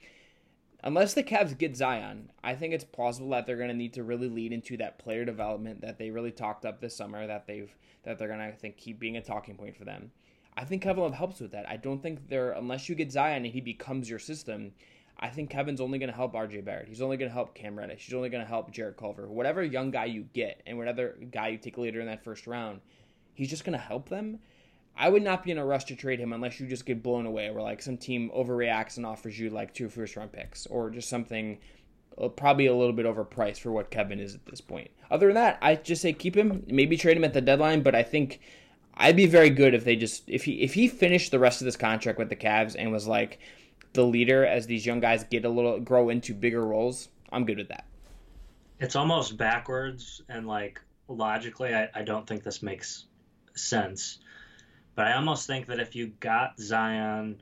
Unless 0.85 1.13
the 1.13 1.23
Cavs 1.23 1.57
get 1.57 1.77
Zion, 1.77 2.29
I 2.43 2.55
think 2.55 2.73
it's 2.73 2.83
plausible 2.83 3.29
that 3.29 3.47
they're 3.47 3.55
going 3.55 3.69
to 3.69 3.75
need 3.75 3.93
to 3.93 4.03
really 4.03 4.27
lead 4.27 4.51
into 4.51 4.75
that 4.77 4.99
player 4.99 5.23
development 5.23 5.79
that 5.79 5.97
they 5.97 6.11
really 6.11 6.31
talked 6.31 6.65
up 6.65 6.81
this 6.81 6.95
summer 6.95 7.25
that 7.25 7.47
they've 7.47 7.73
that 8.03 8.19
they're 8.19 8.27
going 8.27 8.41
to 8.41 8.45
I 8.45 8.51
think 8.51 8.75
keep 8.75 8.99
being 8.99 9.15
a 9.15 9.21
talking 9.21 9.55
point 9.55 9.77
for 9.77 9.85
them. 9.85 10.11
I 10.57 10.65
think 10.65 10.81
Kevin 10.81 11.03
Love 11.03 11.13
helps 11.13 11.39
with 11.39 11.51
that. 11.51 11.69
I 11.69 11.77
don't 11.77 12.03
think 12.03 12.27
they're 12.27 12.51
unless 12.51 12.89
you 12.89 12.95
get 12.95 13.13
Zion 13.13 13.45
and 13.45 13.53
he 13.53 13.61
becomes 13.61 14.09
your 14.09 14.19
system. 14.19 14.73
I 15.17 15.29
think 15.29 15.49
Kevin's 15.49 15.79
only 15.79 15.99
going 15.99 16.09
to 16.09 16.15
help 16.15 16.33
RJ 16.33 16.65
Barrett. 16.65 16.89
He's 16.89 17.01
only 17.01 17.15
going 17.15 17.29
to 17.29 17.33
help 17.33 17.55
Cam 17.55 17.77
Reddish. 17.79 18.05
He's 18.05 18.13
only 18.13 18.29
going 18.29 18.43
to 18.43 18.49
help 18.49 18.71
Jarrett 18.71 18.97
Culver. 18.97 19.29
Whatever 19.29 19.63
young 19.63 19.89
guy 19.89 20.05
you 20.05 20.25
get 20.33 20.61
and 20.65 20.77
whatever 20.77 21.15
guy 21.31 21.49
you 21.49 21.57
take 21.57 21.77
later 21.77 22.01
in 22.01 22.07
that 22.07 22.25
first 22.25 22.45
round, 22.45 22.81
he's 23.33 23.49
just 23.49 23.63
going 23.63 23.77
to 23.77 23.83
help 23.83 24.09
them. 24.09 24.39
I 24.95 25.09
would 25.09 25.23
not 25.23 25.43
be 25.43 25.51
in 25.51 25.57
a 25.57 25.65
rush 25.65 25.85
to 25.85 25.95
trade 25.95 26.19
him 26.19 26.33
unless 26.33 26.59
you 26.59 26.67
just 26.67 26.85
get 26.85 27.01
blown 27.01 27.25
away, 27.25 27.49
where 27.49 27.63
like 27.63 27.81
some 27.81 27.97
team 27.97 28.31
overreacts 28.35 28.97
and 28.97 29.05
offers 29.05 29.39
you 29.39 29.49
like 29.49 29.73
two 29.73 29.89
first 29.89 30.15
round 30.15 30.31
picks 30.31 30.65
or 30.67 30.89
just 30.89 31.09
something 31.09 31.57
uh, 32.17 32.27
probably 32.27 32.67
a 32.67 32.75
little 32.75 32.93
bit 32.93 33.05
overpriced 33.05 33.59
for 33.59 33.71
what 33.71 33.89
Kevin 33.89 34.19
is 34.19 34.35
at 34.35 34.45
this 34.45 34.61
point. 34.61 34.91
Other 35.09 35.27
than 35.27 35.35
that, 35.35 35.57
I 35.61 35.75
just 35.75 36.01
say 36.01 36.13
keep 36.13 36.35
him, 36.35 36.63
maybe 36.67 36.97
trade 36.97 37.17
him 37.17 37.23
at 37.23 37.33
the 37.33 37.41
deadline, 37.41 37.81
but 37.81 37.95
I 37.95 38.03
think 38.03 38.39
I'd 38.95 39.15
be 39.15 39.25
very 39.25 39.49
good 39.49 39.73
if 39.73 39.83
they 39.83 39.95
just 39.95 40.23
if 40.27 40.45
he 40.45 40.61
if 40.61 40.73
he 40.73 40.87
finished 40.87 41.31
the 41.31 41.39
rest 41.39 41.61
of 41.61 41.65
this 41.65 41.77
contract 41.77 42.19
with 42.19 42.29
the 42.29 42.35
Cavs 42.35 42.75
and 42.77 42.91
was 42.91 43.07
like 43.07 43.39
the 43.93 44.03
leader 44.05 44.45
as 44.45 44.67
these 44.67 44.85
young 44.85 44.99
guys 44.99 45.23
get 45.23 45.45
a 45.45 45.49
little 45.49 45.79
grow 45.79 46.09
into 46.09 46.33
bigger 46.33 46.65
roles. 46.65 47.09
I'm 47.31 47.45
good 47.45 47.57
with 47.57 47.69
that. 47.69 47.85
It's 48.79 48.95
almost 48.95 49.37
backwards 49.37 50.21
and 50.29 50.47
like 50.47 50.79
logically, 51.07 51.73
I, 51.73 51.89
I 51.93 52.03
don't 52.03 52.27
think 52.27 52.43
this 52.43 52.61
makes 52.61 53.05
sense. 53.55 54.19
But 54.95 55.07
I 55.07 55.13
almost 55.13 55.47
think 55.47 55.67
that 55.67 55.79
if 55.79 55.95
you 55.95 56.07
got 56.19 56.59
Zion, 56.59 57.41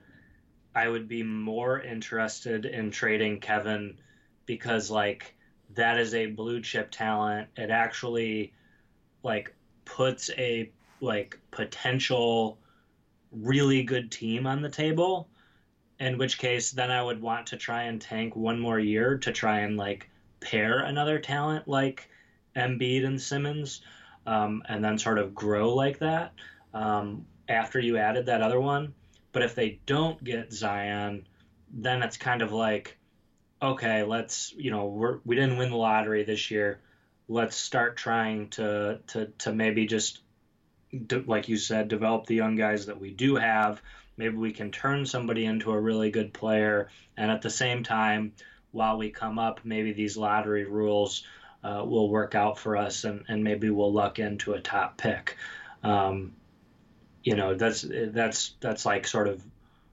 I 0.74 0.88
would 0.88 1.08
be 1.08 1.24
more 1.24 1.82
interested 1.82 2.66
in 2.66 2.92
trading 2.92 3.40
Kevin 3.40 3.98
because 4.46 4.90
like 4.90 5.36
that 5.76 5.98
is 5.98 6.14
a 6.14 6.28
blue 6.28 6.62
chip 6.62 6.92
talent. 6.92 7.50
It 7.58 7.70
actually 7.70 8.54
like 9.24 9.54
puts 9.86 10.30
a 10.38 10.70
like 11.02 11.38
potential 11.52 12.58
really 13.32 13.84
good 13.84 14.12
team 14.12 14.48
on 14.48 14.62
the 14.62 14.70
table. 14.70 15.28
In 16.00 16.18
which 16.18 16.38
case, 16.38 16.72
then 16.72 16.90
I 16.90 17.04
would 17.04 17.22
want 17.22 17.48
to 17.48 17.58
try 17.58 17.84
and 17.84 18.02
tank 18.02 18.36
one 18.36 18.60
more 18.60 18.80
year 18.80 19.18
to 19.20 19.32
try 19.32 19.60
and 19.60 19.78
like 19.78 20.10
pair 20.40 20.80
another 20.80 21.20
talent 21.20 21.68
like 21.68 22.10
Embiid 22.56 23.06
and 23.06 23.22
Simmons, 23.22 23.82
um, 24.26 24.64
and 24.68 24.84
then 24.84 24.98
sort 24.98 25.20
of 25.20 25.36
grow 25.36 25.74
like 25.74 26.00
that. 26.00 26.34
Um, 26.74 27.26
after 27.52 27.80
you 27.80 27.98
added 27.98 28.26
that 28.26 28.42
other 28.42 28.60
one. 28.60 28.94
But 29.32 29.44
if 29.44 29.56
they 29.56 29.80
don't 29.86 30.22
get 30.24 30.52
Zion, 30.52 31.28
then 31.72 32.04
it's 32.04 32.18
kind 32.18 32.42
of 32.42 32.52
like, 32.52 32.98
okay, 33.62 34.04
let's 34.04 34.54
you 34.58 34.72
know 34.72 34.88
we're 34.88 35.20
we 35.26 35.36
didn't 35.36 35.58
win 35.58 35.70
the 35.70 35.78
lottery 35.78 36.24
this 36.24 36.52
year. 36.52 36.82
Let's 37.28 37.56
start 37.56 37.98
trying 37.98 38.50
to 38.50 39.00
to 39.08 39.28
to 39.40 39.54
maybe 39.54 39.86
just 39.86 40.22
like 41.26 41.48
you 41.48 41.58
said, 41.58 41.88
develop 41.88 42.26
the 42.26 42.36
young 42.36 42.56
guys 42.56 42.86
that 42.88 43.00
we 43.00 43.12
do 43.12 43.36
have. 43.36 43.82
Maybe 44.18 44.36
we 44.36 44.52
can 44.52 44.72
turn 44.72 45.06
somebody 45.06 45.46
into 45.46 45.72
a 45.72 45.80
really 45.80 46.12
good 46.12 46.34
player, 46.34 46.90
and 47.16 47.32
at 47.32 47.42
the 47.42 47.50
same 47.50 47.84
time, 47.84 48.34
while 48.72 48.98
we 48.98 49.10
come 49.10 49.40
up, 49.40 49.62
maybe 49.64 49.94
these 49.94 50.18
lottery 50.18 50.66
rules 50.66 51.24
uh, 51.64 51.84
will 51.86 52.10
work 52.10 52.36
out 52.36 52.58
for 52.58 52.76
us, 52.76 53.04
and, 53.04 53.24
and 53.28 53.44
maybe 53.44 53.70
we'll 53.70 53.94
luck 53.94 54.20
into 54.20 54.54
a 54.54 54.60
top 54.60 54.98
pick. 54.98 55.38
Um, 55.84 56.34
you 57.24 57.36
know 57.36 57.56
that's 57.56 57.86
that's 57.88 58.56
that's 58.60 58.86
like 58.86 59.08
sort 59.08 59.28
of 59.28 59.44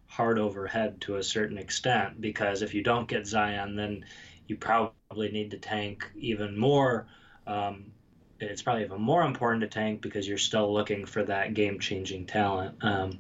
hard 0.07 0.39
overhead 0.39 1.01
to 1.03 1.17
a 1.17 1.23
certain 1.23 1.59
extent 1.59 2.21
because 2.21 2.63
if 2.63 2.75
you 2.75 2.83
don't 2.83 3.09
get 3.09 3.27
Zion, 3.27 3.77
then 3.77 4.05
you 4.47 4.57
probably 4.57 5.31
need 5.31 5.51
to 5.51 5.59
tank 5.59 6.11
even 6.17 6.59
more. 6.59 7.07
Um, 7.47 7.93
it's 8.41 8.63
probably 8.63 8.85
even 8.85 9.01
more 9.01 9.23
important 9.23 9.61
to 9.63 9.69
tank 9.69 10.01
because 10.01 10.27
you're 10.27 10.39
still 10.39 10.73
looking 10.73 11.05
for 11.05 11.23
that 11.25 11.55
game-changing 11.55 12.27
talent. 12.27 12.77
Um, 12.83 13.19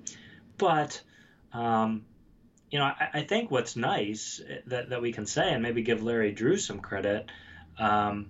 but 0.56 1.00
um, 1.52 2.04
you 2.70 2.78
know, 2.78 2.84
I, 2.84 3.08
I, 3.14 3.22
think 3.22 3.50
what's 3.50 3.74
nice 3.74 4.40
that 4.66 4.90
that 4.90 5.00
we 5.00 5.12
can 5.12 5.26
say, 5.26 5.50
and 5.50 5.62
maybe 5.62 5.82
give 5.82 6.02
Larry 6.02 6.32
Drew 6.32 6.56
some 6.56 6.80
credit, 6.80 7.30
um, 7.78 8.28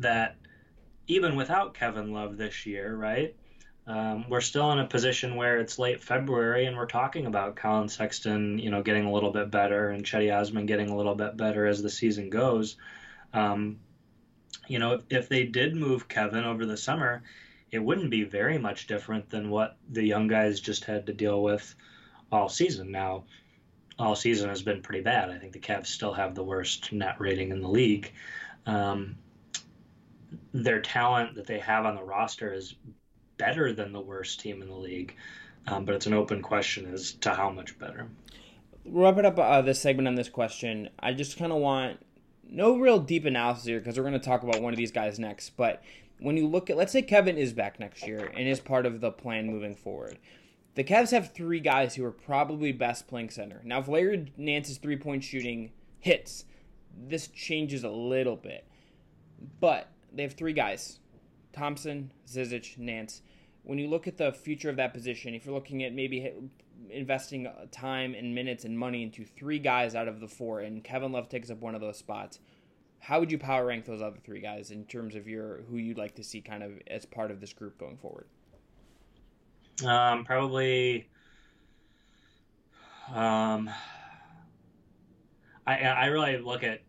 that 0.00 0.36
even 1.06 1.36
without 1.36 1.74
Kevin 1.74 2.12
Love 2.12 2.36
this 2.36 2.66
year, 2.66 2.94
right? 2.94 3.36
Um, 3.86 4.24
we're 4.28 4.40
still 4.40 4.72
in 4.72 4.80
a 4.80 4.86
position 4.86 5.36
where 5.36 5.58
it's 5.58 5.78
late 5.78 6.02
February 6.02 6.66
and 6.66 6.76
we're 6.76 6.86
talking 6.86 7.26
about 7.26 7.54
Collin 7.54 7.88
Sexton, 7.88 8.58
you 8.58 8.70
know, 8.70 8.82
getting 8.82 9.04
a 9.04 9.12
little 9.12 9.30
bit 9.30 9.50
better 9.50 9.90
and 9.90 10.04
Cedi 10.04 10.36
Osman 10.36 10.66
getting 10.66 10.90
a 10.90 10.96
little 10.96 11.14
bit 11.14 11.36
better 11.36 11.66
as 11.66 11.82
the 11.82 11.90
season 11.90 12.28
goes. 12.28 12.76
Um, 13.32 13.78
you 14.66 14.80
know, 14.80 14.94
if, 14.94 15.02
if 15.10 15.28
they 15.28 15.44
did 15.44 15.76
move 15.76 16.08
Kevin 16.08 16.44
over 16.44 16.66
the 16.66 16.76
summer, 16.76 17.22
it 17.70 17.78
wouldn't 17.78 18.10
be 18.10 18.24
very 18.24 18.58
much 18.58 18.88
different 18.88 19.30
than 19.30 19.50
what 19.50 19.76
the 19.88 20.04
young 20.04 20.26
guys 20.26 20.58
just 20.58 20.84
had 20.84 21.06
to 21.06 21.12
deal 21.12 21.40
with 21.42 21.74
all 22.32 22.48
season. 22.48 22.90
Now, 22.90 23.24
all 23.98 24.16
season 24.16 24.48
has 24.48 24.62
been 24.62 24.82
pretty 24.82 25.02
bad. 25.02 25.30
I 25.30 25.38
think 25.38 25.52
the 25.52 25.60
Cavs 25.60 25.86
still 25.86 26.12
have 26.12 26.34
the 26.34 26.44
worst 26.44 26.92
net 26.92 27.20
rating 27.20 27.50
in 27.50 27.60
the 27.60 27.68
league. 27.68 28.12
Um, 28.66 29.16
their 30.52 30.80
talent 30.80 31.36
that 31.36 31.46
they 31.46 31.60
have 31.60 31.86
on 31.86 31.94
the 31.94 32.02
roster 32.02 32.52
is 32.52 32.74
better 33.38 33.72
than 33.72 33.92
the 33.92 34.00
worst 34.00 34.40
team 34.40 34.62
in 34.62 34.68
the 34.68 34.76
league. 34.76 35.14
Um, 35.66 35.84
but 35.84 35.94
it's 35.94 36.06
an 36.06 36.14
open 36.14 36.42
question 36.42 36.92
as 36.92 37.12
to 37.12 37.30
how 37.30 37.50
much 37.50 37.78
better. 37.78 38.06
Wrapping 38.84 39.24
up 39.24 39.38
uh, 39.38 39.62
this 39.62 39.80
segment 39.80 40.06
on 40.06 40.14
this 40.14 40.28
question, 40.28 40.88
I 41.00 41.12
just 41.12 41.38
kind 41.38 41.52
of 41.52 41.58
want 41.58 41.98
no 42.48 42.78
real 42.78 43.00
deep 43.00 43.24
analysis 43.24 43.64
here 43.64 43.80
because 43.80 43.96
we're 43.96 44.04
going 44.04 44.12
to 44.12 44.20
talk 44.20 44.42
about 44.42 44.62
one 44.62 44.72
of 44.72 44.76
these 44.76 44.92
guys 44.92 45.18
next. 45.18 45.56
But 45.56 45.82
when 46.20 46.36
you 46.36 46.46
look 46.46 46.70
at, 46.70 46.76
let's 46.76 46.92
say 46.92 47.02
Kevin 47.02 47.36
is 47.36 47.52
back 47.52 47.80
next 47.80 48.06
year 48.06 48.30
and 48.34 48.48
is 48.48 48.60
part 48.60 48.86
of 48.86 49.00
the 49.00 49.10
plan 49.10 49.46
moving 49.46 49.74
forward. 49.74 50.18
The 50.76 50.84
Cavs 50.84 51.10
have 51.10 51.32
three 51.32 51.60
guys 51.60 51.94
who 51.94 52.04
are 52.04 52.12
probably 52.12 52.70
best 52.70 53.08
playing 53.08 53.30
center. 53.30 53.62
Now, 53.64 53.80
if 53.80 53.88
Larry 53.88 54.32
Nance's 54.36 54.76
three 54.76 54.96
point 54.96 55.24
shooting 55.24 55.72
hits, 55.98 56.44
this 56.96 57.28
changes 57.28 57.82
a 57.82 57.90
little 57.90 58.36
bit. 58.36 58.66
But 59.58 59.88
they 60.12 60.22
have 60.22 60.34
three 60.34 60.52
guys 60.52 60.98
Thompson, 61.56 62.12
Zizic, 62.26 62.76
Nance. 62.78 63.22
When 63.62 63.78
you 63.78 63.88
look 63.88 64.06
at 64.06 64.16
the 64.16 64.32
future 64.32 64.70
of 64.70 64.76
that 64.76 64.92
position, 64.92 65.34
if 65.34 65.44
you're 65.44 65.54
looking 65.54 65.82
at 65.82 65.92
maybe 65.92 66.32
investing 66.90 67.50
time 67.72 68.14
and 68.14 68.34
minutes 68.34 68.64
and 68.64 68.78
money 68.78 69.02
into 69.02 69.24
three 69.24 69.58
guys 69.58 69.94
out 69.94 70.06
of 70.06 70.20
the 70.20 70.28
four, 70.28 70.60
and 70.60 70.84
Kevin 70.84 71.12
Love 71.12 71.28
takes 71.28 71.50
up 71.50 71.58
one 71.58 71.74
of 71.74 71.80
those 71.80 71.96
spots, 71.96 72.38
how 73.00 73.20
would 73.20 73.32
you 73.32 73.38
power 73.38 73.66
rank 73.66 73.84
those 73.84 74.02
other 74.02 74.18
three 74.24 74.40
guys 74.40 74.70
in 74.70 74.84
terms 74.84 75.14
of 75.14 75.26
your 75.26 75.62
who 75.68 75.76
you'd 75.76 75.98
like 75.98 76.14
to 76.16 76.24
see 76.24 76.40
kind 76.40 76.62
of 76.62 76.72
as 76.86 77.06
part 77.06 77.30
of 77.30 77.40
this 77.40 77.52
group 77.52 77.78
going 77.78 77.96
forward? 77.96 78.26
Um, 79.84 80.24
probably. 80.24 81.08
Um, 83.14 83.70
I 85.66 85.78
I 85.78 86.06
really 86.06 86.38
look 86.38 86.64
at 86.64 86.80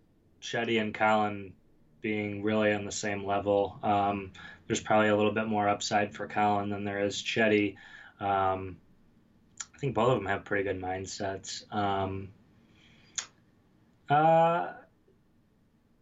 Cedi 0.41 0.81
and 0.81 0.93
Collin 0.93 1.53
being 2.01 2.43
really 2.43 2.73
on 2.73 2.85
the 2.85 2.91
same 2.91 3.25
level. 3.25 3.79
Um, 3.83 4.31
there's 4.67 4.81
probably 4.81 5.07
a 5.07 5.15
little 5.15 5.31
bit 5.31 5.47
more 5.47 5.67
upside 5.67 6.13
for 6.13 6.27
Collin 6.27 6.69
than 6.69 6.83
there 6.83 7.05
is 7.05 7.15
Cedi. 7.15 7.75
Um, 8.19 8.77
I 9.73 9.79
think 9.79 9.95
both 9.95 10.09
of 10.09 10.15
them 10.17 10.25
have 10.25 10.43
pretty 10.43 10.63
good 10.63 10.81
mindsets. 10.81 11.71
Um, 11.73 12.29
uh, 14.09 14.73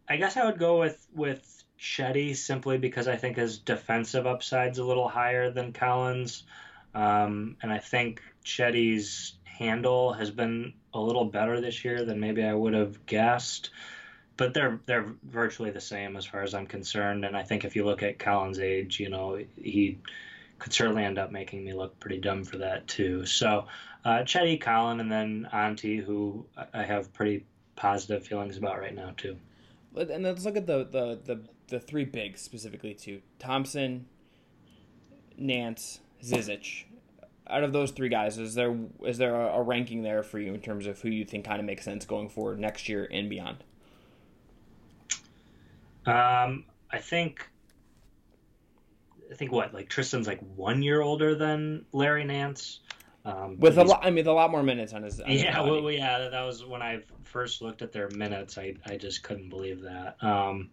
I 0.08 0.16
guess 0.16 0.36
I 0.36 0.44
would 0.44 0.58
go 0.58 0.78
with 0.78 1.06
with 1.14 1.64
Cedi 1.78 2.34
simply 2.34 2.78
because 2.78 3.08
I 3.08 3.16
think 3.16 3.36
his 3.36 3.58
defensive 3.58 4.26
upside's 4.26 4.78
a 4.78 4.84
little 4.84 5.08
higher 5.08 5.50
than 5.50 5.72
Collin's, 5.72 6.44
um, 6.94 7.56
and 7.62 7.72
I 7.72 7.78
think 7.78 8.22
Cedi's 8.44 9.34
handle 9.44 10.12
has 10.12 10.30
been 10.30 10.74
a 10.94 11.00
little 11.00 11.24
better 11.24 11.60
this 11.60 11.84
year 11.84 12.04
than 12.04 12.20
maybe 12.20 12.44
I 12.44 12.54
would 12.54 12.74
have 12.74 13.04
guessed 13.06 13.70
but 14.36 14.52
they're 14.54 14.80
they're 14.86 15.06
virtually 15.24 15.70
the 15.70 15.80
same 15.80 16.16
as 16.16 16.26
far 16.26 16.42
as 16.42 16.54
I'm 16.54 16.66
concerned. 16.66 17.24
And 17.24 17.36
I 17.36 17.42
think 17.42 17.64
if 17.64 17.74
you 17.74 17.84
look 17.84 18.02
at 18.02 18.18
Collin's 18.18 18.58
age, 18.58 19.00
you 19.00 19.08
know, 19.08 19.38
he 19.56 19.98
could 20.58 20.72
certainly 20.72 21.04
end 21.04 21.18
up 21.18 21.32
making 21.32 21.64
me 21.64 21.72
look 21.72 21.98
pretty 22.00 22.18
dumb 22.18 22.44
for 22.44 22.58
that 22.58 22.86
too. 22.86 23.26
So, 23.26 23.66
uh, 24.04 24.18
Cedi, 24.18 24.60
Collin, 24.60 25.00
and 25.00 25.10
then 25.10 25.48
Ante, 25.52 25.98
who 25.98 26.46
I 26.72 26.82
have 26.82 27.12
pretty 27.12 27.44
positive 27.76 28.26
feelings 28.26 28.56
about 28.56 28.78
right 28.78 28.94
now 28.94 29.12
too. 29.16 29.36
And 29.94 30.24
let's 30.24 30.44
look 30.44 30.56
at 30.56 30.66
the 30.66 30.84
the 30.84 31.20
the, 31.24 31.40
the 31.68 31.80
three 31.80 32.04
bigs 32.04 32.40
specifically 32.40 32.94
too: 32.94 33.22
Thompson, 33.38 34.06
Nance, 35.38 36.00
Zizic. 36.22 36.84
Out 37.48 37.62
of 37.62 37.72
those 37.72 37.92
three 37.92 38.08
guys, 38.08 38.38
is 38.38 38.54
there 38.54 38.76
is 39.04 39.18
there 39.18 39.34
a 39.34 39.62
ranking 39.62 40.02
there 40.02 40.22
for 40.22 40.38
you 40.38 40.52
in 40.52 40.60
terms 40.60 40.86
of 40.86 41.00
who 41.00 41.08
you 41.08 41.24
think 41.24 41.44
kind 41.44 41.60
of 41.60 41.64
makes 41.64 41.84
sense 41.84 42.04
going 42.04 42.28
forward 42.28 42.58
next 42.58 42.88
year 42.88 43.08
and 43.10 43.30
beyond? 43.30 43.62
Um, 46.06 46.64
I 46.90 46.98
think 46.98 47.48
I 49.30 49.34
think 49.34 49.52
what 49.52 49.74
like 49.74 49.88
Tristan's 49.88 50.26
like 50.26 50.40
one 50.40 50.82
year 50.82 51.00
older 51.00 51.34
than 51.34 51.84
Larry 51.92 52.24
Nance. 52.24 52.80
Um, 53.24 53.58
with 53.58 53.76
a 53.76 53.82
lot, 53.82 54.06
I 54.06 54.10
mean, 54.10 54.24
a 54.28 54.32
lot 54.32 54.52
more 54.52 54.62
minutes 54.62 54.92
on 54.92 55.02
his. 55.02 55.20
On 55.20 55.28
yeah, 55.28 55.60
his 55.60 55.68
well, 55.68 55.90
yeah, 55.90 56.28
that 56.28 56.42
was 56.42 56.64
when 56.64 56.80
I 56.80 57.00
first 57.24 57.60
looked 57.60 57.82
at 57.82 57.92
their 57.92 58.08
minutes. 58.10 58.56
I, 58.56 58.74
I 58.86 58.96
just 58.96 59.24
couldn't 59.24 59.48
believe 59.48 59.82
that. 59.82 60.16
Um, 60.22 60.70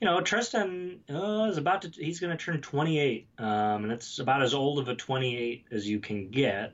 you 0.00 0.06
know, 0.06 0.20
Tristan 0.20 0.98
uh, 1.08 1.46
is 1.48 1.58
about 1.58 1.82
to. 1.82 1.90
He's 1.90 2.18
going 2.18 2.36
to 2.36 2.44
turn 2.44 2.60
28, 2.60 3.28
um, 3.38 3.84
and 3.84 3.92
it's 3.92 4.18
about 4.18 4.42
as 4.42 4.52
old 4.52 4.80
of 4.80 4.88
a 4.88 4.96
28 4.96 5.66
as 5.70 5.88
you 5.88 6.00
can 6.00 6.30
get. 6.30 6.72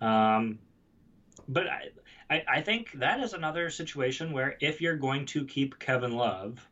Um, 0.00 0.58
but 1.46 1.68
I, 1.68 1.90
I, 2.28 2.44
I 2.48 2.60
think 2.62 2.90
that 2.94 3.20
is 3.20 3.34
another 3.34 3.70
situation 3.70 4.32
where 4.32 4.56
if 4.60 4.80
you're 4.80 4.96
going 4.96 5.26
to 5.26 5.44
keep 5.44 5.78
Kevin 5.78 6.12
Love, 6.12 6.66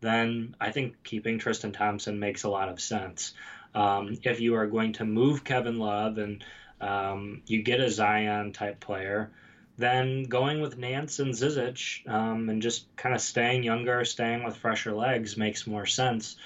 then 0.00 0.54
I 0.60 0.70
think 0.70 1.02
keeping 1.02 1.38
Tristan 1.38 1.72
Thompson 1.72 2.18
makes 2.18 2.44
a 2.44 2.50
lot 2.50 2.68
of 2.68 2.80
sense. 2.80 3.34
Um, 3.74 4.18
if 4.22 4.40
you 4.40 4.54
are 4.56 4.66
going 4.66 4.94
to 4.94 5.04
move 5.04 5.44
Kevin 5.44 5.78
Love 5.78 6.18
and 6.18 6.44
um, 6.80 7.42
you 7.46 7.62
get 7.62 7.80
a 7.80 7.90
Zion 7.90 8.52
type 8.52 8.80
player, 8.80 9.30
then 9.76 10.24
going 10.24 10.60
with 10.60 10.78
Nance 10.78 11.18
and 11.18 11.34
Zizic 11.34 12.08
um, 12.08 12.48
and 12.48 12.62
just 12.62 12.94
kind 12.96 13.14
of 13.14 13.20
staying 13.20 13.62
younger, 13.62 14.04
staying 14.04 14.44
with 14.44 14.56
fresher 14.56 14.94
legs 14.94 15.36
makes 15.36 15.66
more 15.66 15.86
sense. 15.86 16.36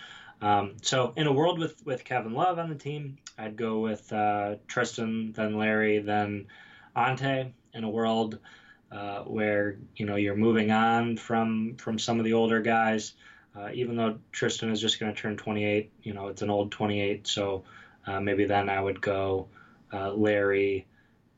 Um, 0.43 0.75
so 0.83 1.13
in 1.17 1.27
a 1.27 1.33
world 1.33 1.59
with, 1.59 1.87
with 1.87 2.05
Kevin 2.05 2.33
Love 2.33 2.59
on 2.59 2.69
the 2.69 2.75
team, 2.75 3.19
I'd 3.39 3.57
go 3.57 3.81
with 3.81 4.13
uh, 4.13 4.57
Tristan, 4.67 5.33
then 5.33 5.57
Larry, 5.57 6.01
then 6.01 6.47
Ante. 6.95 7.55
In 7.75 7.85
a 7.85 7.91
world 7.91 8.39
uh, 8.91 9.21
where 9.21 9.79
you 9.97 10.05
know 10.05 10.17
you're 10.17 10.37
moving 10.37 10.71
on 10.71 11.17
from 11.17 11.77
from 11.77 11.99
some 11.99 12.19
of 12.19 12.27
the 12.27 12.35
older 12.35 12.61
guys, 12.61 13.15
uh, 13.57 13.69
even 13.73 13.97
though 13.97 14.19
Tristan 14.33 14.71
is 14.71 14.81
just 14.81 14.99
going 14.99 15.15
to 15.15 15.21
turn 15.21 15.37
28, 15.37 15.91
you 16.03 16.15
know, 16.15 16.29
it's 16.29 16.43
an 16.43 16.51
old 16.51 16.71
28. 16.73 17.27
So 17.27 17.65
uh, 18.07 18.21
maybe 18.21 18.45
then 18.45 18.69
I 18.69 18.81
would 18.81 19.01
go 19.01 19.49
uh, 19.93 20.13
Larry, 20.13 20.87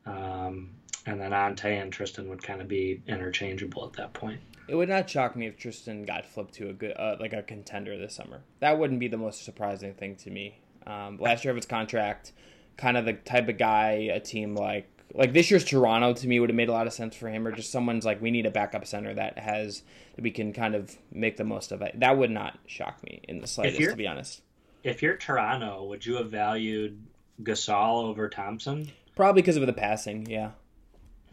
um, 0.07 0.71
and 1.07 1.21
then 1.21 1.33
Ante 1.33 1.69
and 1.69 1.93
Tristan 1.93 2.29
would 2.29 2.43
kind 2.43 2.61
of 2.61 2.69
be 2.69 3.03
interchangeable 3.07 3.85
at 3.85 3.95
that 3.95 4.13
point. 4.13 4.41
It 4.67 4.77
would 4.77 4.89
not 4.89 5.11
shock 5.11 5.37
me 5.37 5.47
if 5.47 5.59
Tristan 5.59 6.05
got 6.05 6.25
flipped 6.25 6.55
to 6.55 6.71
a 6.71 6.73
good, 6.73 6.95
uh, 6.97 7.17
like 7.21 7.35
a 7.35 7.43
contender 7.43 7.99
this 7.99 8.15
summer. 8.15 8.43
That 8.61 8.79
wouldn't 8.79 9.01
be 9.01 9.09
the 9.09 9.19
most 9.19 9.45
surprising 9.45 9.93
thing 9.95 10.17
to 10.17 10.31
me. 10.31 10.59
Um, 10.87 11.19
last 11.19 11.45
year 11.45 11.51
of 11.51 11.57
his 11.57 11.67
contract, 11.67 12.33
kind 12.77 12.97
of 12.97 13.05
the 13.05 13.13
type 13.13 13.49
of 13.49 13.59
guy 13.59 14.11
a 14.13 14.21
team 14.21 14.55
like 14.55 14.89
like 15.15 15.33
this 15.33 15.51
year's 15.51 15.65
Toronto 15.65 16.13
to 16.13 16.29
me 16.29 16.41
would 16.41 16.51
have 16.51 16.57
made 16.57 16.69
a 16.69 16.73
lot 16.73 16.87
of 16.87 16.93
sense 16.93 17.15
for 17.15 17.29
him, 17.29 17.47
or 17.47 17.53
just 17.53 17.71
someone's 17.71 18.05
like 18.05 18.21
we 18.21 18.31
need 18.31 18.47
a 18.47 18.51
backup 18.51 18.87
center 18.87 19.15
that 19.15 19.39
has 19.39 19.83
that 20.17 20.23
we 20.23 20.31
can 20.31 20.53
kind 20.53 20.75
of 20.75 20.97
make 21.13 21.37
the 21.37 21.45
most 21.45 21.73
of 21.73 21.83
it. 21.83 21.99
That 22.01 22.19
would 22.19 22.31
not 22.31 22.59
shock 22.67 23.03
me 23.05 23.21
in 23.29 23.41
the 23.41 23.47
slightest, 23.47 23.81
to 23.81 23.97
be 23.97 24.07
honest. 24.07 24.43
If 24.83 25.03
you're 25.03 25.17
Toronto, 25.17 25.85
would 25.85 26.05
you 26.05 26.17
have 26.17 26.31
valued 26.31 27.01
Gasol 27.43 28.05
over 28.05 28.29
Thompson? 28.29 28.91
Probably 29.17 29.43
because 29.43 29.57
of 29.57 29.67
the 29.67 29.73
passing, 29.73 30.27
yeah. 30.27 30.51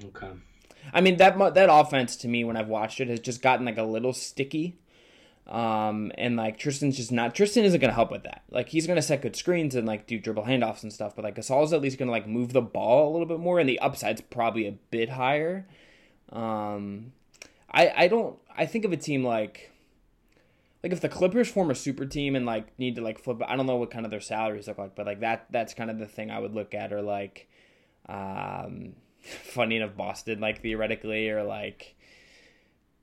Okay. 0.06 0.30
I 0.94 1.02
mean 1.02 1.18
that 1.18 1.38
that 1.56 1.70
offense 1.72 2.16
to 2.18 2.28
me 2.28 2.44
when 2.44 2.58
I've 2.58 2.68
watched 2.68 3.00
it 3.00 3.08
has 3.08 3.20
just 3.20 3.42
gotten 3.42 3.66
like 3.66 3.78
a 3.78 3.84
little 3.84 4.14
sticky. 4.14 4.78
Um, 5.48 6.12
and 6.18 6.38
like 6.38 6.58
Tristan's 6.58 6.98
just 6.98 7.12
not 7.12 7.36
Tristan 7.36 7.66
isn't 7.66 7.80
gonna 7.80 7.94
help 7.94 8.12
with 8.12 8.24
that. 8.24 8.44
Like 8.50 8.70
he's 8.70 8.88
gonna 8.88 9.02
set 9.02 9.22
good 9.22 9.36
screens 9.36 9.76
and 9.76 9.88
like 9.88 10.08
do 10.08 10.20
dribble 10.20 10.44
handoffs 10.44 10.84
and 10.84 10.94
stuff, 10.94 11.16
but 11.16 11.26
like 11.26 11.36
Gasol's 11.36 11.74
at 11.74 11.82
least 11.82 11.98
gonna 11.98 12.12
like 12.12 12.28
move 12.28 12.54
the 12.54 12.62
ball 12.62 13.10
a 13.10 13.12
little 13.12 13.26
bit 13.26 13.40
more, 13.40 13.60
and 13.60 13.68
the 13.68 13.80
upside's 13.80 14.22
probably 14.22 14.68
a 14.68 14.74
bit 14.92 15.10
higher. 15.10 15.68
Um, 16.32 17.14
I 17.70 17.92
I 17.96 18.08
don't 18.08 18.38
I 18.56 18.66
think 18.66 18.86
of 18.86 18.94
a 18.94 18.98
team 18.98 19.24
like 19.24 19.72
like 20.84 20.92
if 20.92 21.02
the 21.02 21.10
Clippers 21.10 21.50
form 21.50 21.70
a 21.70 21.76
super 21.76 22.06
team 22.06 22.36
and 22.36 22.46
like 22.46 22.78
need 22.80 22.96
to 22.96 23.02
like 23.02 23.20
flip 23.20 23.42
I 23.46 23.56
don't 23.56 23.66
know 23.66 23.78
what 23.78 23.92
kind 23.92 24.06
of 24.06 24.12
their 24.12 24.22
salaries 24.22 24.68
look 24.68 24.78
like, 24.78 24.96
but 24.96 25.06
like 25.06 25.20
that 25.22 25.48
that's 25.50 25.74
kind 25.74 25.90
of 25.90 26.00
the 26.00 26.08
thing 26.08 26.32
I 26.32 26.40
would 26.40 26.54
look 26.54 26.74
at 26.74 26.94
or 26.94 27.02
like 27.02 27.50
um 28.08 28.94
funny 29.22 29.78
enough 29.78 29.96
Boston 29.96 30.40
like 30.40 30.62
theoretically 30.62 31.30
or 31.30 31.44
like 31.44 31.96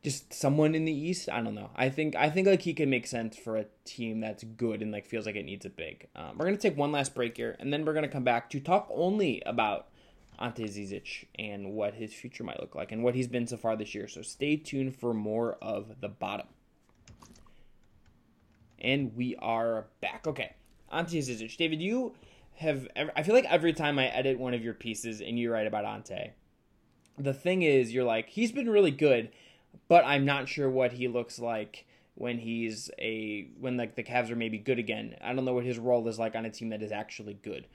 just 0.02 0.32
someone 0.32 0.74
in 0.74 0.84
the 0.84 0.92
East. 0.92 1.28
I 1.28 1.40
don't 1.40 1.54
know. 1.54 1.70
I 1.74 1.88
think 1.88 2.14
I 2.14 2.30
think 2.30 2.46
like 2.46 2.62
he 2.62 2.74
can 2.74 2.90
make 2.90 3.06
sense 3.06 3.36
for 3.36 3.56
a 3.56 3.66
team 3.84 4.20
that's 4.20 4.44
good 4.44 4.82
and 4.82 4.92
like 4.92 5.06
feels 5.06 5.26
like 5.26 5.36
it 5.36 5.44
needs 5.44 5.66
a 5.66 5.70
big. 5.70 6.08
Um, 6.14 6.38
we're 6.38 6.44
gonna 6.44 6.56
take 6.56 6.76
one 6.76 6.92
last 6.92 7.14
break 7.14 7.36
here, 7.36 7.56
and 7.58 7.72
then 7.72 7.84
we're 7.84 7.94
gonna 7.94 8.08
come 8.08 8.24
back 8.24 8.50
to 8.50 8.60
talk 8.60 8.88
only 8.94 9.42
about 9.44 9.88
Ante 10.38 10.64
Zizic 10.64 11.26
and 11.38 11.72
what 11.72 11.94
his 11.94 12.14
future 12.14 12.44
might 12.44 12.60
look 12.60 12.74
like 12.74 12.92
and 12.92 13.02
what 13.02 13.14
he's 13.14 13.26
been 13.26 13.46
so 13.46 13.56
far 13.56 13.76
this 13.76 13.94
year. 13.94 14.06
So 14.06 14.22
stay 14.22 14.56
tuned 14.56 14.94
for 14.96 15.12
more 15.12 15.58
of 15.60 16.00
the 16.00 16.08
bottom. 16.08 16.46
And 18.78 19.16
we 19.16 19.34
are 19.36 19.86
back. 20.00 20.26
Okay, 20.28 20.54
Ante 20.92 21.18
Zizic. 21.18 21.56
David, 21.56 21.82
you 21.82 22.14
have. 22.54 22.86
I 22.94 23.24
feel 23.24 23.34
like 23.34 23.46
every 23.46 23.72
time 23.72 23.98
I 23.98 24.06
edit 24.06 24.38
one 24.38 24.54
of 24.54 24.62
your 24.62 24.74
pieces 24.74 25.20
and 25.20 25.36
you 25.36 25.50
write 25.50 25.66
about 25.66 25.84
Ante, 25.84 26.30
the 27.18 27.34
thing 27.34 27.62
is, 27.62 27.92
you're 27.92 28.04
like, 28.04 28.28
he's 28.28 28.52
been 28.52 28.70
really 28.70 28.92
good 28.92 29.30
but 29.88 30.04
I'm 30.04 30.24
not 30.24 30.48
sure 30.48 30.68
what 30.68 30.92
he 30.92 31.08
looks 31.08 31.38
like 31.38 31.86
when 32.14 32.38
he's 32.38 32.90
a 32.98 33.48
when 33.58 33.76
like 33.76 33.94
the 33.94 34.02
Cavs 34.02 34.30
are 34.30 34.36
maybe 34.36 34.58
good 34.58 34.78
again. 34.78 35.16
I 35.22 35.32
don't 35.32 35.44
know 35.44 35.54
what 35.54 35.64
his 35.64 35.78
role 35.78 36.06
is 36.08 36.18
like 36.18 36.34
on 36.34 36.44
a 36.44 36.50
team 36.50 36.68
that 36.70 36.82
is 36.82 36.92
actually 36.92 37.34
good. 37.34 37.66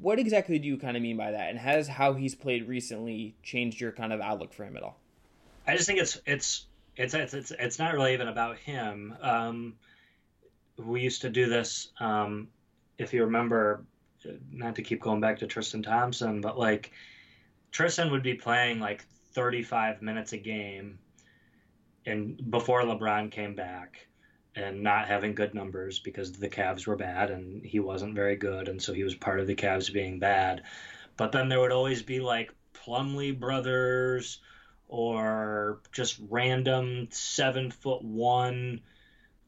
What 0.00 0.18
exactly 0.18 0.58
do 0.58 0.68
you 0.68 0.78
kind 0.78 0.96
of 0.96 1.02
mean 1.02 1.16
by 1.16 1.32
that? 1.32 1.50
And 1.50 1.58
has 1.58 1.88
how 1.88 2.14
he's 2.14 2.34
played 2.34 2.68
recently 2.68 3.34
changed 3.42 3.80
your 3.80 3.92
kind 3.92 4.12
of 4.12 4.20
outlook 4.20 4.54
for 4.54 4.64
him 4.64 4.76
at 4.76 4.82
all? 4.82 4.98
I 5.66 5.76
just 5.76 5.86
think 5.86 5.98
it's 5.98 6.20
it's 6.24 6.66
it's 6.96 7.14
it's 7.14 7.34
it's, 7.34 7.52
it's 7.58 7.78
not 7.78 7.94
really 7.94 8.14
even 8.14 8.28
about 8.28 8.56
him. 8.58 9.16
Um, 9.20 9.74
we 10.76 11.02
used 11.02 11.22
to 11.22 11.30
do 11.30 11.48
this. 11.48 11.88
Um, 11.98 12.48
if 12.96 13.12
you 13.12 13.24
remember, 13.24 13.84
not 14.52 14.76
to 14.76 14.82
keep 14.82 15.00
going 15.00 15.20
back 15.20 15.38
to 15.40 15.46
Tristan 15.46 15.82
Thompson, 15.82 16.40
but 16.40 16.58
like 16.58 16.92
Tristan 17.72 18.12
would 18.12 18.22
be 18.22 18.34
playing 18.34 18.78
like 18.78 19.04
35 19.34 20.00
minutes 20.00 20.32
a 20.32 20.38
game 20.38 20.98
and 22.08 22.50
before 22.50 22.82
LeBron 22.82 23.30
came 23.30 23.54
back 23.54 24.06
and 24.54 24.82
not 24.82 25.06
having 25.06 25.34
good 25.34 25.54
numbers 25.54 25.98
because 25.98 26.32
the 26.32 26.48
Cavs 26.48 26.86
were 26.86 26.96
bad 26.96 27.30
and 27.30 27.64
he 27.64 27.78
wasn't 27.78 28.14
very 28.14 28.36
good 28.36 28.68
and 28.68 28.82
so 28.82 28.92
he 28.92 29.04
was 29.04 29.14
part 29.14 29.40
of 29.40 29.46
the 29.46 29.54
Cavs 29.54 29.92
being 29.92 30.18
bad. 30.18 30.62
But 31.16 31.32
then 31.32 31.48
there 31.48 31.60
would 31.60 31.72
always 31.72 32.02
be 32.02 32.20
like 32.20 32.52
Plumlee 32.74 33.38
brothers 33.38 34.40
or 34.88 35.80
just 35.92 36.18
random 36.28 37.08
seven 37.10 37.70
foot 37.70 38.02
one 38.02 38.80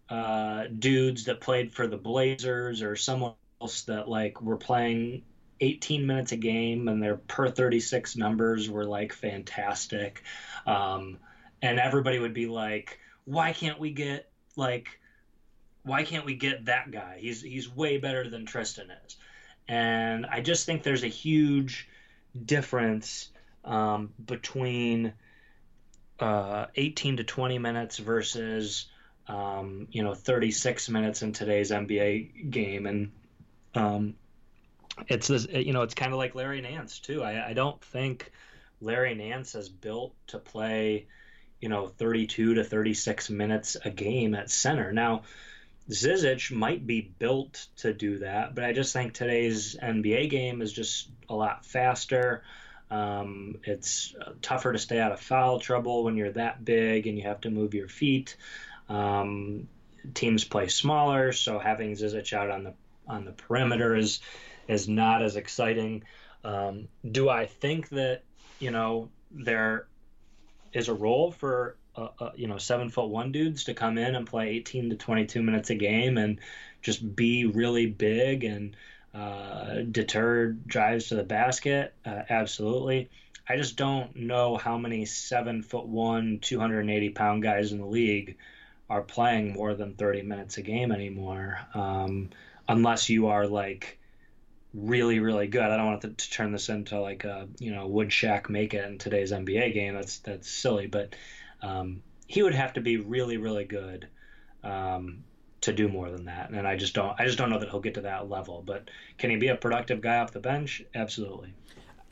uh, 0.08 0.64
dudes 0.78 1.24
that 1.24 1.40
played 1.40 1.72
for 1.72 1.86
the 1.86 1.96
Blazers 1.96 2.82
or 2.82 2.94
someone 2.96 3.34
else 3.60 3.82
that 3.82 4.08
like 4.08 4.40
were 4.40 4.56
playing 4.56 5.22
18 5.60 6.06
minutes 6.06 6.32
a 6.32 6.36
game 6.36 6.88
and 6.88 7.02
their 7.02 7.16
per 7.16 7.48
36 7.48 8.16
numbers 8.16 8.68
were 8.68 8.84
like 8.84 9.12
fantastic. 9.12 10.22
Um, 10.66 11.18
and 11.62 11.78
everybody 11.78 12.18
would 12.18 12.34
be 12.34 12.46
like, 12.46 12.98
why 13.24 13.52
can't 13.52 13.78
we 13.78 13.90
get 13.90 14.30
like, 14.56 14.98
why 15.82 16.02
can't 16.02 16.24
we 16.24 16.34
get 16.34 16.66
that 16.66 16.90
guy? 16.90 17.18
He's, 17.20 17.40
he's 17.40 17.74
way 17.74 17.98
better 17.98 18.28
than 18.28 18.44
Tristan 18.44 18.90
is. 19.06 19.16
And 19.68 20.26
I 20.26 20.40
just 20.40 20.66
think 20.66 20.82
there's 20.82 21.04
a 21.04 21.08
huge 21.08 21.88
difference 22.44 23.30
um, 23.64 24.12
between 24.26 25.12
uh, 26.18 26.66
18 26.74 27.18
to 27.18 27.24
20 27.24 27.58
minutes 27.58 27.98
versus, 27.98 28.86
um, 29.28 29.86
you 29.90 30.02
know, 30.02 30.14
36 30.14 30.88
minutes 30.88 31.22
in 31.22 31.32
today's 31.32 31.70
NBA 31.70 32.50
game. 32.50 32.86
And, 32.86 33.12
um, 33.74 34.14
it's 35.08 35.28
this, 35.28 35.46
you 35.50 35.72
know, 35.72 35.82
it's 35.82 35.94
kind 35.94 36.12
of 36.12 36.18
like 36.18 36.34
Larry 36.34 36.60
Nance 36.60 36.98
too. 36.98 37.22
I, 37.22 37.50
I 37.50 37.52
don't 37.52 37.80
think 37.82 38.32
Larry 38.80 39.14
Nance 39.14 39.54
is 39.54 39.68
built 39.68 40.14
to 40.28 40.38
play, 40.38 41.06
you 41.60 41.68
know, 41.68 41.86
32 41.86 42.54
to 42.54 42.64
36 42.64 43.30
minutes 43.30 43.76
a 43.84 43.90
game 43.90 44.34
at 44.34 44.50
center. 44.50 44.92
Now, 44.92 45.22
Zizic 45.90 46.52
might 46.52 46.86
be 46.86 47.00
built 47.00 47.66
to 47.78 47.92
do 47.92 48.18
that, 48.18 48.54
but 48.54 48.64
I 48.64 48.72
just 48.72 48.92
think 48.92 49.12
today's 49.12 49.76
NBA 49.76 50.30
game 50.30 50.62
is 50.62 50.72
just 50.72 51.08
a 51.28 51.34
lot 51.34 51.64
faster. 51.66 52.42
Um, 52.90 53.58
it's 53.64 54.14
tougher 54.42 54.72
to 54.72 54.78
stay 54.78 54.98
out 54.98 55.12
of 55.12 55.20
foul 55.20 55.60
trouble 55.60 56.04
when 56.04 56.16
you're 56.16 56.32
that 56.32 56.64
big 56.64 57.06
and 57.06 57.16
you 57.16 57.24
have 57.24 57.40
to 57.42 57.50
move 57.50 57.74
your 57.74 57.88
feet. 57.88 58.36
Um, 58.88 59.68
teams 60.14 60.44
play 60.44 60.68
smaller, 60.68 61.32
so 61.32 61.58
having 61.58 61.92
Zizic 61.92 62.32
out 62.32 62.50
on 62.50 62.64
the 62.64 62.74
on 63.06 63.24
the 63.24 63.32
perimeter 63.32 63.96
is 63.96 64.20
is 64.68 64.88
not 64.88 65.22
as 65.22 65.36
exciting. 65.36 66.04
Um, 66.44 66.88
do 67.08 67.28
I 67.28 67.46
think 67.46 67.88
that 67.90 68.22
you 68.58 68.70
know 68.70 69.10
they're 69.30 69.86
is 70.72 70.88
a 70.88 70.94
role 70.94 71.32
for 71.32 71.76
uh, 71.96 72.08
uh, 72.20 72.30
you 72.36 72.46
know 72.46 72.58
seven 72.58 72.88
foot 72.88 73.08
one 73.08 73.32
dudes 73.32 73.64
to 73.64 73.74
come 73.74 73.98
in 73.98 74.14
and 74.14 74.26
play 74.26 74.50
18 74.50 74.90
to 74.90 74.96
22 74.96 75.42
minutes 75.42 75.70
a 75.70 75.74
game 75.74 76.18
and 76.18 76.38
just 76.82 77.16
be 77.16 77.46
really 77.46 77.86
big 77.86 78.44
and 78.44 78.76
uh, 79.14 79.80
deter 79.90 80.52
drives 80.66 81.08
to 81.08 81.16
the 81.16 81.24
basket. 81.24 81.92
Uh, 82.04 82.22
absolutely. 82.30 83.10
I 83.48 83.56
just 83.56 83.76
don't 83.76 84.14
know 84.14 84.56
how 84.56 84.78
many 84.78 85.04
seven 85.04 85.62
foot 85.62 85.86
one, 85.86 86.38
280 86.40 87.10
pound 87.10 87.42
guys 87.42 87.72
in 87.72 87.78
the 87.78 87.86
league 87.86 88.36
are 88.88 89.02
playing 89.02 89.52
more 89.52 89.74
than 89.74 89.94
30 89.94 90.22
minutes 90.22 90.58
a 90.58 90.62
game 90.62 90.92
anymore, 90.92 91.58
um, 91.74 92.30
unless 92.68 93.08
you 93.08 93.28
are 93.28 93.46
like 93.46 93.98
really, 94.74 95.18
really 95.18 95.46
good. 95.46 95.62
I 95.62 95.76
don't 95.76 95.86
want 95.86 96.02
to, 96.02 96.08
to 96.10 96.30
turn 96.30 96.52
this 96.52 96.68
into 96.68 97.00
like 97.00 97.24
a 97.24 97.48
you 97.58 97.74
know 97.74 97.86
would 97.86 98.08
Shaq 98.08 98.48
make 98.48 98.74
it 98.74 98.84
in 98.84 98.98
today's 98.98 99.32
NBA 99.32 99.74
game? 99.74 99.94
That's 99.94 100.18
that's 100.18 100.50
silly, 100.50 100.86
but 100.86 101.14
um, 101.62 102.02
he 102.26 102.42
would 102.42 102.54
have 102.54 102.74
to 102.74 102.80
be 102.80 102.96
really, 102.96 103.36
really 103.36 103.64
good 103.64 104.08
um, 104.62 105.24
to 105.62 105.72
do 105.72 105.88
more 105.88 106.10
than 106.10 106.26
that. 106.26 106.50
And 106.50 106.66
I 106.66 106.76
just 106.76 106.94
don't 106.94 107.14
I 107.18 107.26
just 107.26 107.38
don't 107.38 107.50
know 107.50 107.58
that 107.58 107.70
he'll 107.70 107.80
get 107.80 107.94
to 107.94 108.02
that 108.02 108.28
level. 108.28 108.62
But 108.64 108.90
can 109.18 109.30
he 109.30 109.36
be 109.36 109.48
a 109.48 109.56
productive 109.56 110.00
guy 110.00 110.18
off 110.18 110.32
the 110.32 110.40
bench? 110.40 110.82
Absolutely. 110.94 111.52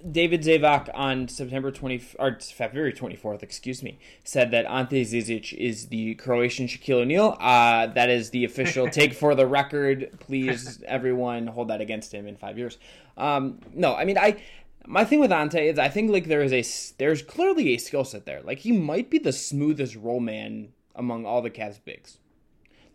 David 0.08 0.42
Zavac 0.42 0.88
on 0.94 1.26
September 1.26 1.72
20 1.72 2.02
or 2.20 2.38
February 2.40 2.92
24th, 2.92 3.42
excuse 3.42 3.82
me, 3.82 3.98
said 4.22 4.52
that 4.52 4.64
Ante 4.66 5.04
Zizic 5.04 5.52
is 5.52 5.88
the 5.88 6.14
Croatian 6.14 6.68
Shaquille 6.68 7.00
O'Neal. 7.00 7.37
Uh, 7.40 7.88
that 7.88 8.08
is 8.08 8.30
the 8.30 8.44
official 8.44 8.88
take 8.90 9.12
for 9.12 9.34
the 9.34 9.46
record. 9.46 10.11
Please, 10.20 10.82
everyone, 10.87 11.48
hold 11.48 11.68
that 11.68 11.80
against 11.80 12.14
him 12.14 12.28
in 12.28 12.37
five 12.37 12.56
years. 12.56 12.78
Um, 13.16 13.58
no, 13.74 13.96
I 13.96 14.04
mean, 14.04 14.18
I 14.18 14.40
my 14.87 15.04
thing 15.04 15.20
with 15.20 15.32
Ante 15.32 15.68
is 15.68 15.78
I 15.78 15.88
think 15.88 16.11
like 16.11 16.26
there 16.26 16.42
is 16.42 16.52
a 16.52 16.64
there's 16.98 17.22
clearly 17.22 17.74
a 17.74 17.78
skill 17.78 18.04
set 18.04 18.24
there. 18.24 18.40
Like 18.42 18.61
he 18.61 18.72
might 18.72 19.11
be 19.11 19.18
the 19.18 19.32
smoothest 19.32 19.96
roll 19.96 20.20
man 20.20 20.68
among 20.94 21.26
all 21.26 21.42
the 21.42 21.50
Cavs 21.50 21.78
bigs. 21.84 22.18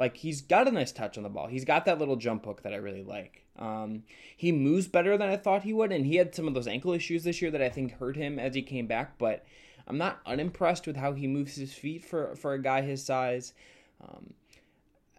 Like 0.03 0.17
he's 0.17 0.41
got 0.41 0.67
a 0.67 0.71
nice 0.71 0.91
touch 0.91 1.15
on 1.15 1.23
the 1.23 1.29
ball. 1.29 1.47
He's 1.47 1.63
got 1.63 1.85
that 1.85 1.97
little 1.97 2.17
jump 2.17 2.43
hook 2.43 2.63
that 2.63 2.73
I 2.73 2.75
really 2.75 3.03
like. 3.03 3.45
Um, 3.57 4.03
he 4.35 4.51
moves 4.51 4.85
better 4.85 5.17
than 5.17 5.29
I 5.29 5.37
thought 5.37 5.63
he 5.63 5.71
would, 5.71 5.93
and 5.93 6.05
he 6.05 6.17
had 6.17 6.35
some 6.35 6.45
of 6.45 6.53
those 6.53 6.67
ankle 6.67 6.91
issues 6.91 7.23
this 7.23 7.41
year 7.41 7.49
that 7.51 7.61
I 7.61 7.69
think 7.69 7.93
hurt 7.93 8.17
him 8.17 8.37
as 8.37 8.53
he 8.53 8.63
came 8.63 8.85
back. 8.85 9.17
But 9.17 9.45
I'm 9.87 9.97
not 9.97 10.19
unimpressed 10.25 10.87
with 10.87 10.97
how 10.97 11.13
he 11.13 11.25
moves 11.25 11.55
his 11.55 11.73
feet 11.73 12.03
for 12.03 12.35
for 12.35 12.51
a 12.51 12.61
guy 12.61 12.81
his 12.81 13.01
size. 13.01 13.53
Um, 14.01 14.33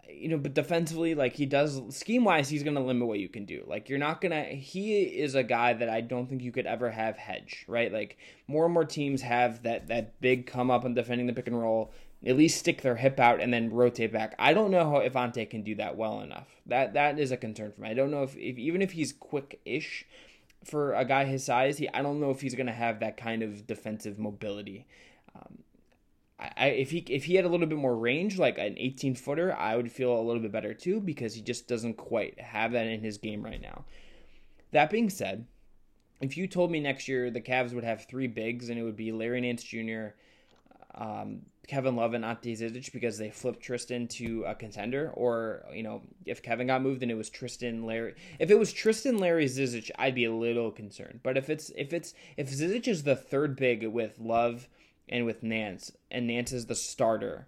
you 0.07 0.29
know, 0.29 0.37
but 0.37 0.53
defensively, 0.53 1.15
like 1.15 1.35
he 1.35 1.47
does 1.47 1.81
scheme 1.89 2.25
wise, 2.25 2.51
he's 2.51 2.63
to 2.63 2.71
limit 2.71 3.09
what 3.09 3.21
you 3.21 3.31
can 3.31 3.47
do. 3.47 3.65
Like 3.67 3.89
you're 3.89 3.99
not 3.99 4.21
gonna. 4.21 4.45
He 4.45 5.03
is 5.03 5.35
a 5.35 5.43
guy 5.43 5.73
that 5.73 5.89
I 5.89 6.03
don't 6.03 6.29
think 6.29 6.43
you 6.43 6.53
could 6.53 6.67
ever 6.67 6.91
have 6.91 7.17
hedge. 7.17 7.65
Right, 7.67 7.91
like 7.91 8.19
more 8.47 8.67
and 8.67 8.75
more 8.75 8.85
teams 8.85 9.23
have 9.23 9.63
that 9.63 9.87
that 9.87 10.21
big 10.21 10.47
come 10.47 10.71
up 10.71 10.85
and 10.85 10.95
defending 10.95 11.27
the 11.27 11.33
pick 11.33 11.47
and 11.47 11.59
roll 11.59 11.91
at 12.27 12.37
least 12.37 12.59
stick 12.59 12.83
their 12.83 12.97
hip 12.97 13.21
out 13.21 13.41
and 13.41 13.53
then 13.53 13.71
rotate 13.71 14.13
back. 14.13 14.35
I 14.39 14.55
don't 14.55 14.71
know 14.71 14.91
how 14.91 14.97
if 14.99 15.17
Ante 15.17 15.45
can 15.47 15.63
do 15.63 15.75
that 15.77 15.97
well 15.97 16.21
enough. 16.21 16.49
That 16.67 16.95
that 16.95 17.19
is 17.19 17.31
a 17.31 17.37
concern 17.37 17.73
for 17.73 17.83
me. 17.83 17.91
I 17.91 17.95
don't 17.95 18.11
know 18.11 18.23
if, 18.23 18.37
if 18.37 18.59
even 18.59 18.81
if 18.81 18.93
he's 18.93 19.13
quick-ish 19.13 20.07
for 20.65 20.95
a 20.95 21.05
guy 21.05 21.25
his 21.25 21.45
size, 21.45 21.79
he 21.79 21.89
I 21.91 22.03
don't 22.03 22.21
know 22.21 22.31
if 22.31 22.41
he's 22.41 22.55
going 22.55 22.67
to 22.67 22.73
have 22.73 23.01
that 23.01 23.17
kind 23.17 23.43
of 23.43 23.67
defensive 23.67 24.19
mobility. 24.19 24.87
Um, 25.35 25.59
I, 26.39 26.69
if 26.69 26.91
he 26.91 26.99
if 27.09 27.25
he 27.25 27.35
had 27.35 27.45
a 27.45 27.49
little 27.49 27.67
bit 27.67 27.79
more 27.79 27.97
range, 27.97 28.39
like 28.39 28.59
an 28.59 28.75
18 28.79 29.15
footer, 29.15 29.55
I 29.55 29.77
would 29.77 29.93
feel 29.93 30.19
a 30.19 30.23
little 30.23 30.43
bit 30.43 30.53
better 30.53 30.73
too 30.73 31.01
because 31.01 31.35
he 31.35 31.43
just 31.43 31.69
doesn't 31.69 31.95
quite 31.95 32.41
have 32.41 32.73
that 32.73 32.87
in 32.87 33.03
his 33.03 33.19
game 33.19 33.43
right 33.43 33.61
now. 33.61 33.85
That 34.73 34.91
being 34.91 35.11
said, 35.11 35.47
if 36.21 36.37
you 36.37 36.47
told 36.47 36.71
me 36.71 36.81
next 36.81 37.07
year 37.07 37.31
the 37.31 37.41
Cavs 37.41 37.73
would 37.75 37.85
have 37.85 38.07
three 38.07 38.27
bigs 38.27 38.71
and 38.71 38.79
it 38.79 38.83
would 38.83 38.97
be 38.97 39.13
Larry 39.13 39.43
Nance 39.43 39.63
Jr., 39.63 40.09
um, 40.95 41.43
Kevin 41.67 41.97
Love 41.97 42.15
and 42.15 42.25
Ante 42.25 42.55
Zizic 42.55 42.93
because 42.93 43.19
they 43.19 43.31
flipped 43.31 43.61
Tristan 43.61 44.07
to 44.09 44.45
a 44.45 44.55
contender, 44.55 45.11
or 45.15 45.65
you 45.73 45.83
know, 45.83 46.03
if 46.27 46.43
Kevin 46.43 46.67
got 46.67 46.83
moved 46.83 47.03
and 47.03 47.11
it 47.11 47.17
was 47.17 47.31
Tristan 47.31 47.85
Larry, 47.85 48.15
if 48.39 48.51
it 48.51 48.59
was 48.59 48.73
Tristan 48.73 49.19
Larry 49.19 49.47
Zizic, 49.47 49.91
I'd 49.99 50.15
be 50.15 50.25
a 50.25 50.35
little 50.35 50.71
concerned. 50.71 51.21
But 51.23 51.37
if 51.37 51.49
it's 51.49 51.71
if 51.77 51.93
it's 51.93 52.15
if 52.37 52.51
Zizic 52.51 52.89
is 52.89 53.03
the 53.03 53.17
third 53.17 53.57
big 53.57 53.87
with 53.87 54.19
Love 54.19 54.69
and 55.09 55.25
with 55.25 55.43
Nance, 55.43 55.93
and 56.11 56.27
Nance 56.27 56.53
is 56.53 56.67
the 56.67 56.75
starter, 56.75 57.47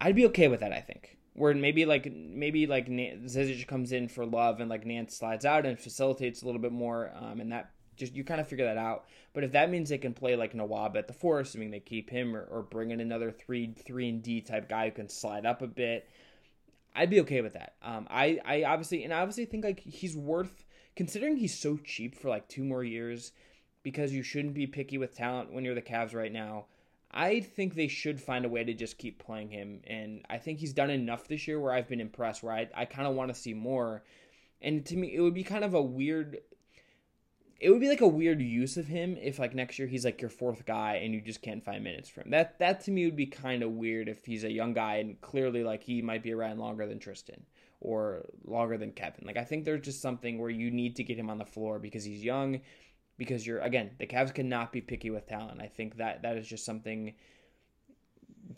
I'd 0.00 0.16
be 0.16 0.26
okay 0.26 0.48
with 0.48 0.60
that. 0.60 0.72
I 0.72 0.80
think 0.80 1.16
where 1.34 1.54
maybe 1.54 1.86
like 1.86 2.12
maybe 2.12 2.66
like 2.66 2.88
Zizic 2.88 3.66
comes 3.66 3.92
in 3.92 4.08
for 4.08 4.26
Love 4.26 4.60
and 4.60 4.68
like 4.68 4.84
Nance 4.84 5.16
slides 5.16 5.44
out 5.44 5.66
and 5.66 5.78
facilitates 5.78 6.42
a 6.42 6.46
little 6.46 6.60
bit 6.60 6.72
more, 6.72 7.12
um, 7.14 7.40
and 7.40 7.52
that 7.52 7.70
just 8.00 8.16
you 8.16 8.24
kind 8.24 8.40
of 8.40 8.48
figure 8.48 8.64
that 8.64 8.76
out. 8.76 9.04
But 9.32 9.44
if 9.44 9.52
that 9.52 9.70
means 9.70 9.88
they 9.88 9.98
can 9.98 10.14
play 10.14 10.34
like 10.34 10.54
Nwaba 10.54 10.96
at 10.96 11.06
the 11.06 11.12
four, 11.12 11.38
assuming 11.38 11.70
they 11.70 11.78
keep 11.78 12.10
him, 12.10 12.34
or, 12.34 12.42
or 12.50 12.62
bring 12.62 12.90
in 12.90 13.00
another 13.00 13.30
three 13.30 13.72
three 13.86 14.08
and 14.08 14.22
D 14.22 14.40
type 14.40 14.68
guy 14.68 14.86
who 14.86 14.90
can 14.90 15.08
slide 15.08 15.46
up 15.46 15.62
a 15.62 15.68
bit, 15.68 16.08
I'd 16.96 17.10
be 17.10 17.20
okay 17.20 17.40
with 17.40 17.52
that. 17.52 17.74
Um, 17.82 18.08
I 18.10 18.40
I 18.44 18.64
obviously 18.64 19.04
and 19.04 19.14
I 19.14 19.20
obviously 19.20 19.44
think 19.44 19.64
like 19.64 19.78
he's 19.78 20.16
worth 20.16 20.64
considering 20.96 21.36
he's 21.36 21.56
so 21.56 21.76
cheap 21.84 22.16
for 22.16 22.28
like 22.28 22.48
two 22.48 22.64
more 22.64 22.82
years, 22.82 23.32
because 23.84 24.12
you 24.12 24.24
shouldn't 24.24 24.54
be 24.54 24.66
picky 24.66 24.98
with 24.98 25.14
talent 25.14 25.52
when 25.52 25.64
you're 25.64 25.76
the 25.76 25.82
Cavs 25.82 26.14
right 26.14 26.32
now. 26.32 26.66
I 27.12 27.40
think 27.40 27.74
they 27.74 27.88
should 27.88 28.20
find 28.20 28.44
a 28.44 28.48
way 28.48 28.64
to 28.64 28.74
just 28.74 28.98
keep 28.98 29.18
playing 29.18 29.50
him, 29.50 29.80
and 29.86 30.24
I 30.28 30.38
think 30.38 30.58
he's 30.58 30.72
done 30.72 30.90
enough 30.90 31.28
this 31.28 31.46
year 31.46 31.60
where 31.60 31.72
I've 31.72 31.88
been 31.88 32.00
impressed. 32.00 32.42
Where 32.42 32.54
I 32.54 32.68
I 32.74 32.84
kind 32.84 33.06
of 33.06 33.14
want 33.14 33.34
to 33.34 33.40
see 33.40 33.54
more. 33.54 34.02
And 34.62 34.84
to 34.86 34.96
me, 34.96 35.14
it 35.14 35.20
would 35.20 35.32
be 35.32 35.42
kind 35.42 35.64
of 35.64 35.72
a 35.72 35.80
weird 35.80 36.36
it 37.60 37.70
would 37.70 37.80
be 37.80 37.88
like 37.88 38.00
a 38.00 38.08
weird 38.08 38.40
use 38.40 38.78
of 38.78 38.86
him 38.86 39.18
if 39.20 39.38
like 39.38 39.54
next 39.54 39.78
year 39.78 39.86
he's 39.86 40.04
like 40.04 40.20
your 40.20 40.30
fourth 40.30 40.64
guy 40.64 40.94
and 40.96 41.12
you 41.12 41.20
just 41.20 41.42
can't 41.42 41.64
find 41.64 41.84
minutes 41.84 42.08
for 42.08 42.22
him. 42.22 42.30
That 42.30 42.58
that 42.58 42.80
to 42.84 42.90
me 42.90 43.04
would 43.04 43.16
be 43.16 43.26
kind 43.26 43.62
of 43.62 43.72
weird 43.72 44.08
if 44.08 44.24
he's 44.24 44.44
a 44.44 44.50
young 44.50 44.72
guy 44.72 44.96
and 44.96 45.20
clearly 45.20 45.62
like 45.62 45.82
he 45.82 46.00
might 46.00 46.22
be 46.22 46.32
around 46.32 46.58
longer 46.58 46.86
than 46.86 46.98
Tristan 46.98 47.44
or 47.80 48.24
longer 48.44 48.78
than 48.78 48.92
Kevin. 48.92 49.26
Like 49.26 49.36
I 49.36 49.44
think 49.44 49.64
there's 49.64 49.84
just 49.84 50.00
something 50.00 50.38
where 50.38 50.50
you 50.50 50.70
need 50.70 50.96
to 50.96 51.04
get 51.04 51.18
him 51.18 51.28
on 51.28 51.38
the 51.38 51.44
floor 51.44 51.78
because 51.78 52.02
he's 52.02 52.24
young 52.24 52.60
because 53.18 53.46
you're 53.46 53.60
again, 53.60 53.90
the 53.98 54.06
Cavs 54.06 54.34
cannot 54.34 54.72
be 54.72 54.80
picky 54.80 55.10
with 55.10 55.28
talent. 55.28 55.60
I 55.60 55.66
think 55.66 55.98
that 55.98 56.22
that 56.22 56.38
is 56.38 56.48
just 56.48 56.64
something 56.64 57.14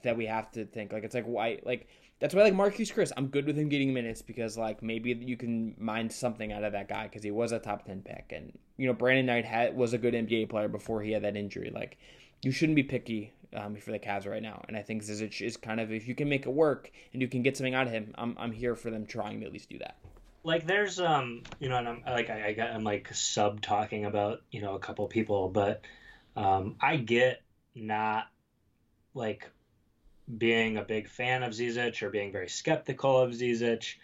that 0.04 0.16
we 0.16 0.26
have 0.26 0.50
to 0.52 0.64
think. 0.64 0.92
Like 0.92 1.02
it's 1.02 1.14
like 1.14 1.26
why 1.26 1.58
like 1.64 1.88
that's 2.20 2.36
why 2.36 2.42
like 2.42 2.54
Marquese 2.54 2.94
Chriss, 2.94 3.10
I'm 3.16 3.26
good 3.26 3.46
with 3.46 3.58
him 3.58 3.68
getting 3.68 3.92
minutes 3.92 4.22
because 4.22 4.56
like 4.56 4.80
maybe 4.80 5.12
you 5.12 5.36
can 5.36 5.74
mine 5.76 6.08
something 6.08 6.52
out 6.52 6.62
of 6.62 6.70
that 6.72 6.88
guy 6.88 7.08
because 7.08 7.24
he 7.24 7.32
was 7.32 7.50
a 7.50 7.58
top 7.58 7.84
ten 7.84 8.02
pick, 8.02 8.30
and 8.30 8.56
you 8.82 8.88
know 8.88 8.94
Brandon 8.94 9.26
Knight 9.26 9.44
had 9.44 9.76
was 9.76 9.92
a 9.92 9.98
good 9.98 10.12
NBA 10.12 10.50
player 10.50 10.66
before 10.66 11.02
he 11.02 11.12
had 11.12 11.22
that 11.22 11.36
injury. 11.36 11.70
Like 11.72 11.98
you 12.42 12.50
shouldn't 12.50 12.74
be 12.74 12.82
picky 12.82 13.32
um, 13.54 13.76
for 13.76 13.92
the 13.92 13.98
Cavs 14.00 14.26
right 14.26 14.42
now, 14.42 14.60
and 14.66 14.76
I 14.76 14.82
think 14.82 15.04
Zizic 15.04 15.40
is 15.40 15.56
kind 15.56 15.78
of 15.78 15.92
if 15.92 16.08
you 16.08 16.16
can 16.16 16.28
make 16.28 16.46
it 16.46 16.52
work 16.52 16.90
and 17.12 17.22
you 17.22 17.28
can 17.28 17.42
get 17.42 17.56
something 17.56 17.76
out 17.76 17.86
of 17.86 17.92
him, 17.92 18.12
I'm 18.18 18.36
I'm 18.40 18.50
here 18.50 18.74
for 18.74 18.90
them 18.90 19.06
trying 19.06 19.38
to 19.38 19.46
at 19.46 19.52
least 19.52 19.70
do 19.70 19.78
that. 19.78 19.98
Like 20.42 20.66
there's 20.66 20.98
um 20.98 21.44
you 21.60 21.68
know 21.68 21.76
and 21.76 21.88
I'm 21.88 22.02
like 22.04 22.28
I, 22.28 22.48
I 22.48 22.52
got 22.54 22.70
I'm 22.70 22.82
like 22.82 23.14
sub 23.14 23.60
talking 23.60 24.04
about 24.04 24.42
you 24.50 24.60
know 24.62 24.74
a 24.74 24.80
couple 24.80 25.06
people, 25.06 25.48
but 25.48 25.82
um 26.34 26.74
I 26.80 26.96
get 26.96 27.40
not 27.76 28.26
like 29.14 29.48
being 30.38 30.76
a 30.76 30.82
big 30.82 31.08
fan 31.08 31.44
of 31.44 31.52
Zizic 31.52 32.02
or 32.02 32.10
being 32.10 32.32
very 32.32 32.48
skeptical 32.48 33.16
of 33.16 33.30
Zizic. 33.30 33.94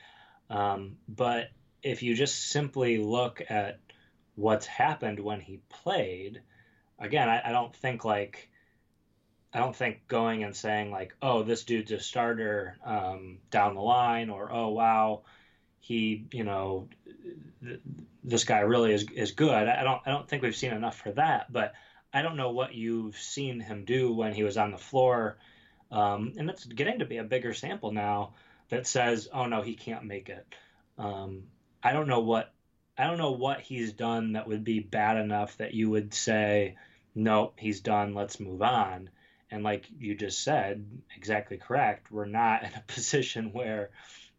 Um, 0.48 0.98
but 1.08 1.48
if 1.82 2.04
you 2.04 2.14
just 2.14 2.50
simply 2.50 2.98
look 2.98 3.42
at 3.48 3.80
what's 4.38 4.66
happened 4.66 5.20
when 5.20 5.40
he 5.40 5.60
played, 5.68 6.40
again, 6.98 7.28
I, 7.28 7.48
I 7.48 7.52
don't 7.52 7.74
think 7.74 8.04
like 8.04 8.48
I 9.52 9.58
don't 9.58 9.74
think 9.74 10.06
going 10.08 10.44
and 10.44 10.54
saying 10.54 10.90
like, 10.90 11.14
oh, 11.22 11.42
this 11.42 11.64
dude's 11.64 11.92
a 11.92 12.00
starter 12.00 12.76
um, 12.84 13.38
down 13.50 13.74
the 13.74 13.80
line, 13.80 14.30
or 14.30 14.52
oh 14.52 14.68
wow, 14.68 15.22
he 15.80 16.26
you 16.32 16.44
know 16.44 16.88
th- 17.62 17.80
this 18.24 18.44
guy 18.44 18.60
really 18.60 18.92
is 18.92 19.06
is 19.14 19.32
good. 19.32 19.68
I 19.68 19.82
don't 19.82 20.00
I 20.06 20.10
don't 20.10 20.28
think 20.28 20.42
we've 20.42 20.56
seen 20.56 20.72
enough 20.72 20.98
for 20.98 21.12
that, 21.12 21.52
but 21.52 21.74
I 22.12 22.22
don't 22.22 22.36
know 22.36 22.50
what 22.50 22.74
you've 22.74 23.18
seen 23.18 23.60
him 23.60 23.84
do 23.84 24.12
when 24.14 24.32
he 24.32 24.42
was 24.42 24.56
on 24.56 24.70
the 24.70 24.78
floor 24.78 25.38
um, 25.90 26.34
and 26.36 26.50
it's 26.50 26.64
getting 26.64 26.98
to 26.98 27.04
be 27.04 27.16
a 27.18 27.24
bigger 27.24 27.54
sample 27.54 27.92
now 27.92 28.34
that 28.68 28.86
says, 28.86 29.28
"Oh 29.32 29.46
no, 29.46 29.62
he 29.62 29.74
can't 29.74 30.04
make 30.04 30.28
it." 30.28 30.46
Um, 30.98 31.44
I 31.82 31.92
don't 31.92 32.08
know 32.08 32.20
what 32.20 32.52
I 32.98 33.06
don't 33.06 33.18
know 33.18 33.32
what 33.32 33.60
he's 33.60 33.92
done 33.92 34.32
that 34.32 34.48
would 34.48 34.64
be 34.64 34.80
bad 34.80 35.16
enough 35.16 35.56
that 35.58 35.72
you 35.72 35.88
would 35.90 36.12
say, 36.12 36.76
"Nope, 37.14 37.54
he's 37.58 37.80
done. 37.80 38.14
Let's 38.14 38.40
move 38.40 38.60
on." 38.60 39.10
And 39.50 39.62
like 39.62 39.86
you 39.98 40.14
just 40.14 40.42
said, 40.42 40.84
exactly 41.16 41.56
correct. 41.56 42.10
We're 42.10 42.26
not 42.26 42.64
in 42.64 42.70
a 42.74 42.82
position 42.86 43.52
where, 43.52 43.90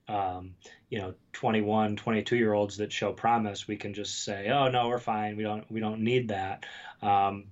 um, 0.08 0.56
you 0.90 1.00
know, 1.00 1.16
21, 1.34 1.96
22 1.96 2.36
year 2.36 2.54
olds 2.54 2.78
that 2.78 2.92
show 2.92 3.14
promise, 3.14 3.68
we 3.68 3.78
can 3.78 3.94
just 3.94 4.24
say, 4.24 4.50
"Oh 4.50 4.70
no, 4.70 4.90
we're 4.90 5.00
fine. 5.00 5.38
We 5.38 5.44
don't 5.44 5.70
we 5.72 5.80
don't 5.80 6.02
need 6.02 6.28
that." 6.30 6.66
Um, 7.02 7.46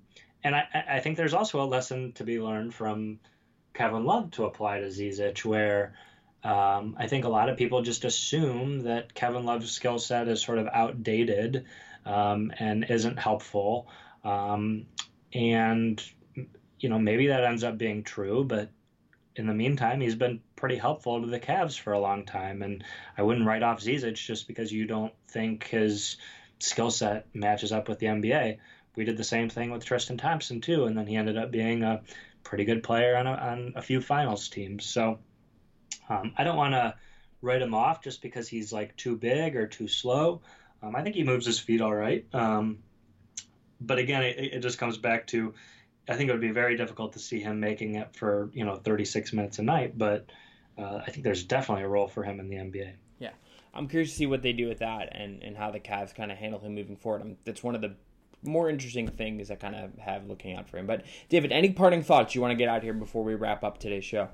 and 0.43 0.55
I, 0.55 0.85
I 0.89 0.99
think 0.99 1.17
there's 1.17 1.33
also 1.33 1.61
a 1.61 1.65
lesson 1.65 2.13
to 2.13 2.23
be 2.23 2.39
learned 2.39 2.73
from 2.73 3.19
Kevin 3.73 4.05
Love 4.05 4.31
to 4.31 4.45
apply 4.45 4.79
to 4.79 4.87
Zizic, 4.87 5.45
where 5.45 5.95
um, 6.47 6.95
I 6.97 7.07
think 7.07 7.25
a 7.25 7.29
lot 7.29 7.49
of 7.49 7.57
people 7.57 7.81
just 7.81 8.05
assume 8.05 8.83
that 8.83 9.13
Kevin 9.13 9.43
Love's 9.43 9.69
skill 9.69 9.99
set 9.99 10.29
is 10.29 10.41
sort 10.41 10.59
of 10.59 10.69
outdated 10.71 11.65
um, 12.05 12.53
and 12.57 12.85
isn't 12.89 13.19
helpful. 13.19 13.89
Um, 14.23 14.85
and 15.33 16.01
you 16.79 16.87
know, 16.87 16.99
maybe 16.99 17.27
that 17.27 17.43
ends 17.43 17.65
up 17.65 17.77
being 17.77 18.01
true, 18.01 18.45
but 18.45 18.69
in 19.35 19.45
the 19.45 19.53
meantime, 19.53 19.99
he's 19.99 20.15
been 20.15 20.39
pretty 20.55 20.77
helpful 20.77 21.19
to 21.19 21.27
the 21.27 21.39
Cavs 21.39 21.77
for 21.77 21.91
a 21.91 21.99
long 21.99 22.23
time. 22.23 22.61
And 22.61 22.81
I 23.17 23.23
wouldn't 23.23 23.45
write 23.45 23.61
off 23.61 23.81
Zizic 23.81 24.15
just 24.15 24.47
because 24.47 24.71
you 24.71 24.85
don't 24.85 25.13
think 25.27 25.67
his 25.67 26.15
skill 26.59 26.91
set 26.91 27.27
matches 27.35 27.73
up 27.73 27.89
with 27.89 27.99
the 27.99 28.07
NBA. 28.07 28.59
We 28.95 29.03
did 29.03 29.17
the 29.17 29.25
same 29.25 29.49
thing 29.49 29.71
with 29.71 29.83
Tristan 29.83 30.17
Thompson 30.17 30.61
too, 30.61 30.85
and 30.85 30.97
then 30.97 31.07
he 31.07 31.17
ended 31.17 31.37
up 31.37 31.51
being 31.51 31.83
a 31.83 32.03
pretty 32.43 32.63
good 32.63 32.83
player 32.83 33.17
on 33.17 33.27
a, 33.27 33.33
on 33.33 33.73
a 33.75 33.81
few 33.81 33.99
finals 33.99 34.47
teams. 34.47 34.85
So 34.85 35.19
um, 36.09 36.33
I 36.37 36.43
don't 36.43 36.57
want 36.57 36.73
to 36.73 36.95
write 37.41 37.61
him 37.61 37.73
off 37.73 38.01
just 38.01 38.21
because 38.21 38.47
he's 38.47 38.73
like 38.73 38.95
too 38.95 39.15
big 39.15 39.55
or 39.55 39.67
too 39.67 39.87
slow. 39.87 40.41
Um, 40.81 40.95
I 40.95 41.03
think 41.03 41.15
he 41.15 41.23
moves 41.23 41.45
his 41.45 41.59
feet 41.59 41.81
all 41.81 41.93
right. 41.93 42.25
Um, 42.33 42.79
but 43.79 43.99
again, 43.99 44.23
it, 44.23 44.37
it 44.39 44.59
just 44.59 44.77
comes 44.77 44.97
back 44.97 45.27
to 45.27 45.53
I 46.09 46.15
think 46.15 46.29
it 46.29 46.33
would 46.33 46.41
be 46.41 46.51
very 46.51 46.77
difficult 46.77 47.13
to 47.13 47.19
see 47.19 47.39
him 47.39 47.59
making 47.59 47.95
it 47.95 48.15
for 48.15 48.49
you 48.53 48.65
know 48.65 48.75
36 48.75 49.33
minutes 49.33 49.59
a 49.59 49.63
night, 49.63 49.97
but 49.97 50.25
uh, 50.77 51.01
I 51.05 51.11
think 51.11 51.23
there's 51.23 51.43
definitely 51.43 51.83
a 51.83 51.87
role 51.87 52.07
for 52.07 52.23
him 52.23 52.39
in 52.39 52.49
the 52.49 52.55
NBA. 52.55 52.93
Yeah, 53.19 53.31
I'm 53.73 53.87
curious 53.87 54.11
to 54.11 54.15
see 54.15 54.25
what 54.25 54.41
they 54.41 54.53
do 54.53 54.67
with 54.67 54.79
that 54.79 55.09
and, 55.11 55.43
and 55.43 55.57
how 55.57 55.71
the 55.71 55.79
Cavs 55.79 56.15
kind 56.15 56.31
of 56.31 56.37
handle 56.37 56.59
him 56.59 56.75
moving 56.75 56.95
forward. 56.95 57.21
I'm, 57.21 57.37
that's 57.43 57.63
one 57.63 57.75
of 57.75 57.81
the 57.81 57.95
more 58.43 58.69
interesting 58.69 59.07
things 59.07 59.51
I 59.51 59.55
kind 59.55 59.75
of 59.75 59.97
have 59.97 60.27
looking 60.27 60.55
out 60.55 60.69
for 60.69 60.77
him. 60.77 60.87
But 60.87 61.03
David, 61.29 61.51
any 61.51 61.71
parting 61.71 62.03
thoughts 62.03 62.35
you 62.35 62.41
want 62.41 62.51
to 62.51 62.55
get 62.55 62.69
out 62.69 62.83
here 62.83 62.93
before 62.93 63.23
we 63.23 63.35
wrap 63.35 63.63
up 63.63 63.79
today's 63.79 64.05
show? 64.05 64.29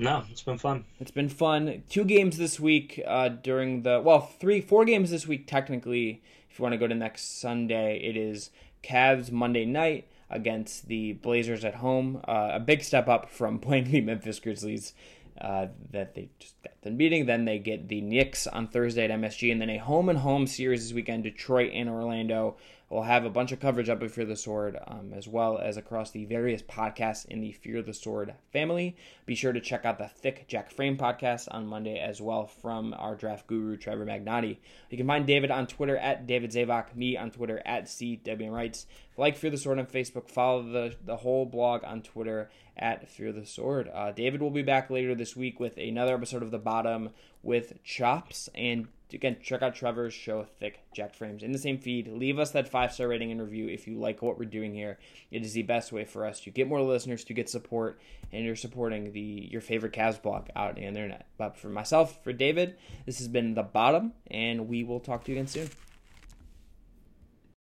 No, 0.00 0.24
it's 0.30 0.40
been 0.40 0.56
fun. 0.56 0.86
It's 0.98 1.10
been 1.10 1.28
fun. 1.28 1.82
Two 1.90 2.04
games 2.04 2.38
this 2.38 2.58
week 2.58 3.02
uh, 3.06 3.28
during 3.28 3.82
the 3.82 4.00
well, 4.00 4.20
three, 4.20 4.62
four 4.62 4.86
games 4.86 5.10
this 5.10 5.26
week 5.26 5.46
technically. 5.46 6.22
If 6.50 6.58
you 6.58 6.62
want 6.62 6.72
to 6.72 6.78
go 6.78 6.86
to 6.86 6.94
next 6.94 7.38
Sunday, 7.38 8.00
it 8.02 8.16
is 8.16 8.48
Cavs 8.82 9.30
Monday 9.30 9.66
night 9.66 10.08
against 10.30 10.88
the 10.88 11.12
Blazers 11.12 11.66
at 11.66 11.74
home. 11.74 12.22
Uh, 12.26 12.48
a 12.52 12.60
big 12.60 12.82
step 12.82 13.08
up 13.08 13.28
from 13.28 13.58
playing 13.60 13.90
the 13.90 14.00
Memphis 14.00 14.40
Grizzlies 14.40 14.94
uh, 15.38 15.66
that 15.90 16.14
they 16.14 16.30
just 16.38 16.54
got 16.62 16.80
done 16.80 16.96
beating. 16.96 17.26
Then 17.26 17.44
they 17.44 17.58
get 17.58 17.88
the 17.88 18.00
Knicks 18.00 18.46
on 18.46 18.68
Thursday 18.68 19.04
at 19.04 19.10
MSG, 19.10 19.52
and 19.52 19.60
then 19.60 19.68
a 19.68 19.76
home 19.76 20.08
and 20.08 20.20
home 20.20 20.46
series 20.46 20.82
this 20.82 20.94
weekend, 20.94 21.24
Detroit 21.24 21.72
and 21.74 21.90
Orlando. 21.90 22.56
We'll 22.90 23.02
have 23.02 23.24
a 23.24 23.30
bunch 23.30 23.52
of 23.52 23.60
coverage 23.60 23.88
up 23.88 24.02
at 24.02 24.10
Fear 24.10 24.24
the 24.24 24.34
Sword, 24.34 24.76
um, 24.88 25.12
as 25.14 25.28
well 25.28 25.58
as 25.58 25.76
across 25.76 26.10
the 26.10 26.24
various 26.24 26.60
podcasts 26.60 27.24
in 27.24 27.40
the 27.40 27.52
Fear 27.52 27.82
the 27.82 27.94
Sword 27.94 28.34
family. 28.52 28.96
Be 29.26 29.36
sure 29.36 29.52
to 29.52 29.60
check 29.60 29.84
out 29.84 29.98
the 29.98 30.08
Thick 30.08 30.48
Jack 30.48 30.72
Frame 30.72 30.98
podcast 30.98 31.46
on 31.52 31.68
Monday 31.68 32.00
as 32.00 32.20
well 32.20 32.48
from 32.48 32.92
our 32.98 33.14
draft 33.14 33.46
guru, 33.46 33.76
Trevor 33.76 34.04
Magnotti. 34.04 34.56
You 34.90 34.98
can 34.98 35.06
find 35.06 35.24
David 35.24 35.52
on 35.52 35.68
Twitter 35.68 35.96
at 35.96 36.26
David 36.26 36.50
Zavac, 36.50 36.96
me 36.96 37.16
on 37.16 37.30
Twitter 37.30 37.62
at 37.64 37.84
CWM 37.84 38.50
Writes. 38.50 38.86
Like 39.16 39.36
Fear 39.36 39.50
the 39.50 39.56
Sword 39.56 39.78
on 39.78 39.86
Facebook, 39.86 40.28
follow 40.28 40.64
the, 40.64 40.96
the 41.04 41.18
whole 41.18 41.46
blog 41.46 41.84
on 41.84 42.02
Twitter 42.02 42.50
at 42.76 43.08
Fear 43.08 43.30
the 43.30 43.46
Sword. 43.46 43.88
Uh, 43.94 44.10
David 44.10 44.42
will 44.42 44.50
be 44.50 44.62
back 44.62 44.90
later 44.90 45.14
this 45.14 45.36
week 45.36 45.60
with 45.60 45.76
another 45.76 46.14
episode 46.14 46.42
of 46.42 46.50
The 46.50 46.58
Bottom 46.58 47.10
with 47.40 47.84
Chops 47.84 48.48
and 48.52 48.88
again, 49.14 49.36
check 49.42 49.62
out 49.62 49.74
Trevor's 49.74 50.14
show, 50.14 50.46
Thick 50.58 50.80
Jack 50.94 51.14
Frames, 51.14 51.42
in 51.42 51.52
the 51.52 51.58
same 51.58 51.78
feed. 51.78 52.08
Leave 52.08 52.38
us 52.38 52.50
that 52.52 52.68
five 52.68 52.92
star 52.92 53.08
rating 53.08 53.30
and 53.30 53.40
review 53.40 53.68
if 53.68 53.86
you 53.86 53.98
like 53.98 54.22
what 54.22 54.38
we're 54.38 54.44
doing 54.44 54.74
here. 54.74 54.98
It 55.30 55.44
is 55.44 55.52
the 55.52 55.62
best 55.62 55.92
way 55.92 56.04
for 56.04 56.26
us 56.26 56.40
to 56.40 56.50
get 56.50 56.68
more 56.68 56.82
listeners, 56.82 57.24
to 57.24 57.34
get 57.34 57.48
support, 57.48 58.00
and 58.32 58.44
you're 58.44 58.56
supporting 58.56 59.12
the 59.12 59.48
your 59.50 59.60
favorite 59.60 59.92
Cavs 59.92 60.20
blog 60.20 60.48
out 60.56 60.70
on 60.70 60.74
the 60.76 60.82
internet. 60.82 61.26
But 61.38 61.56
for 61.56 61.68
myself, 61.68 62.22
for 62.22 62.32
David, 62.32 62.76
this 63.06 63.18
has 63.18 63.28
been 63.28 63.54
the 63.54 63.62
bottom, 63.62 64.12
and 64.30 64.68
we 64.68 64.84
will 64.84 65.00
talk 65.00 65.24
to 65.24 65.32
you 65.32 65.38
again 65.38 65.46
soon. 65.46 65.68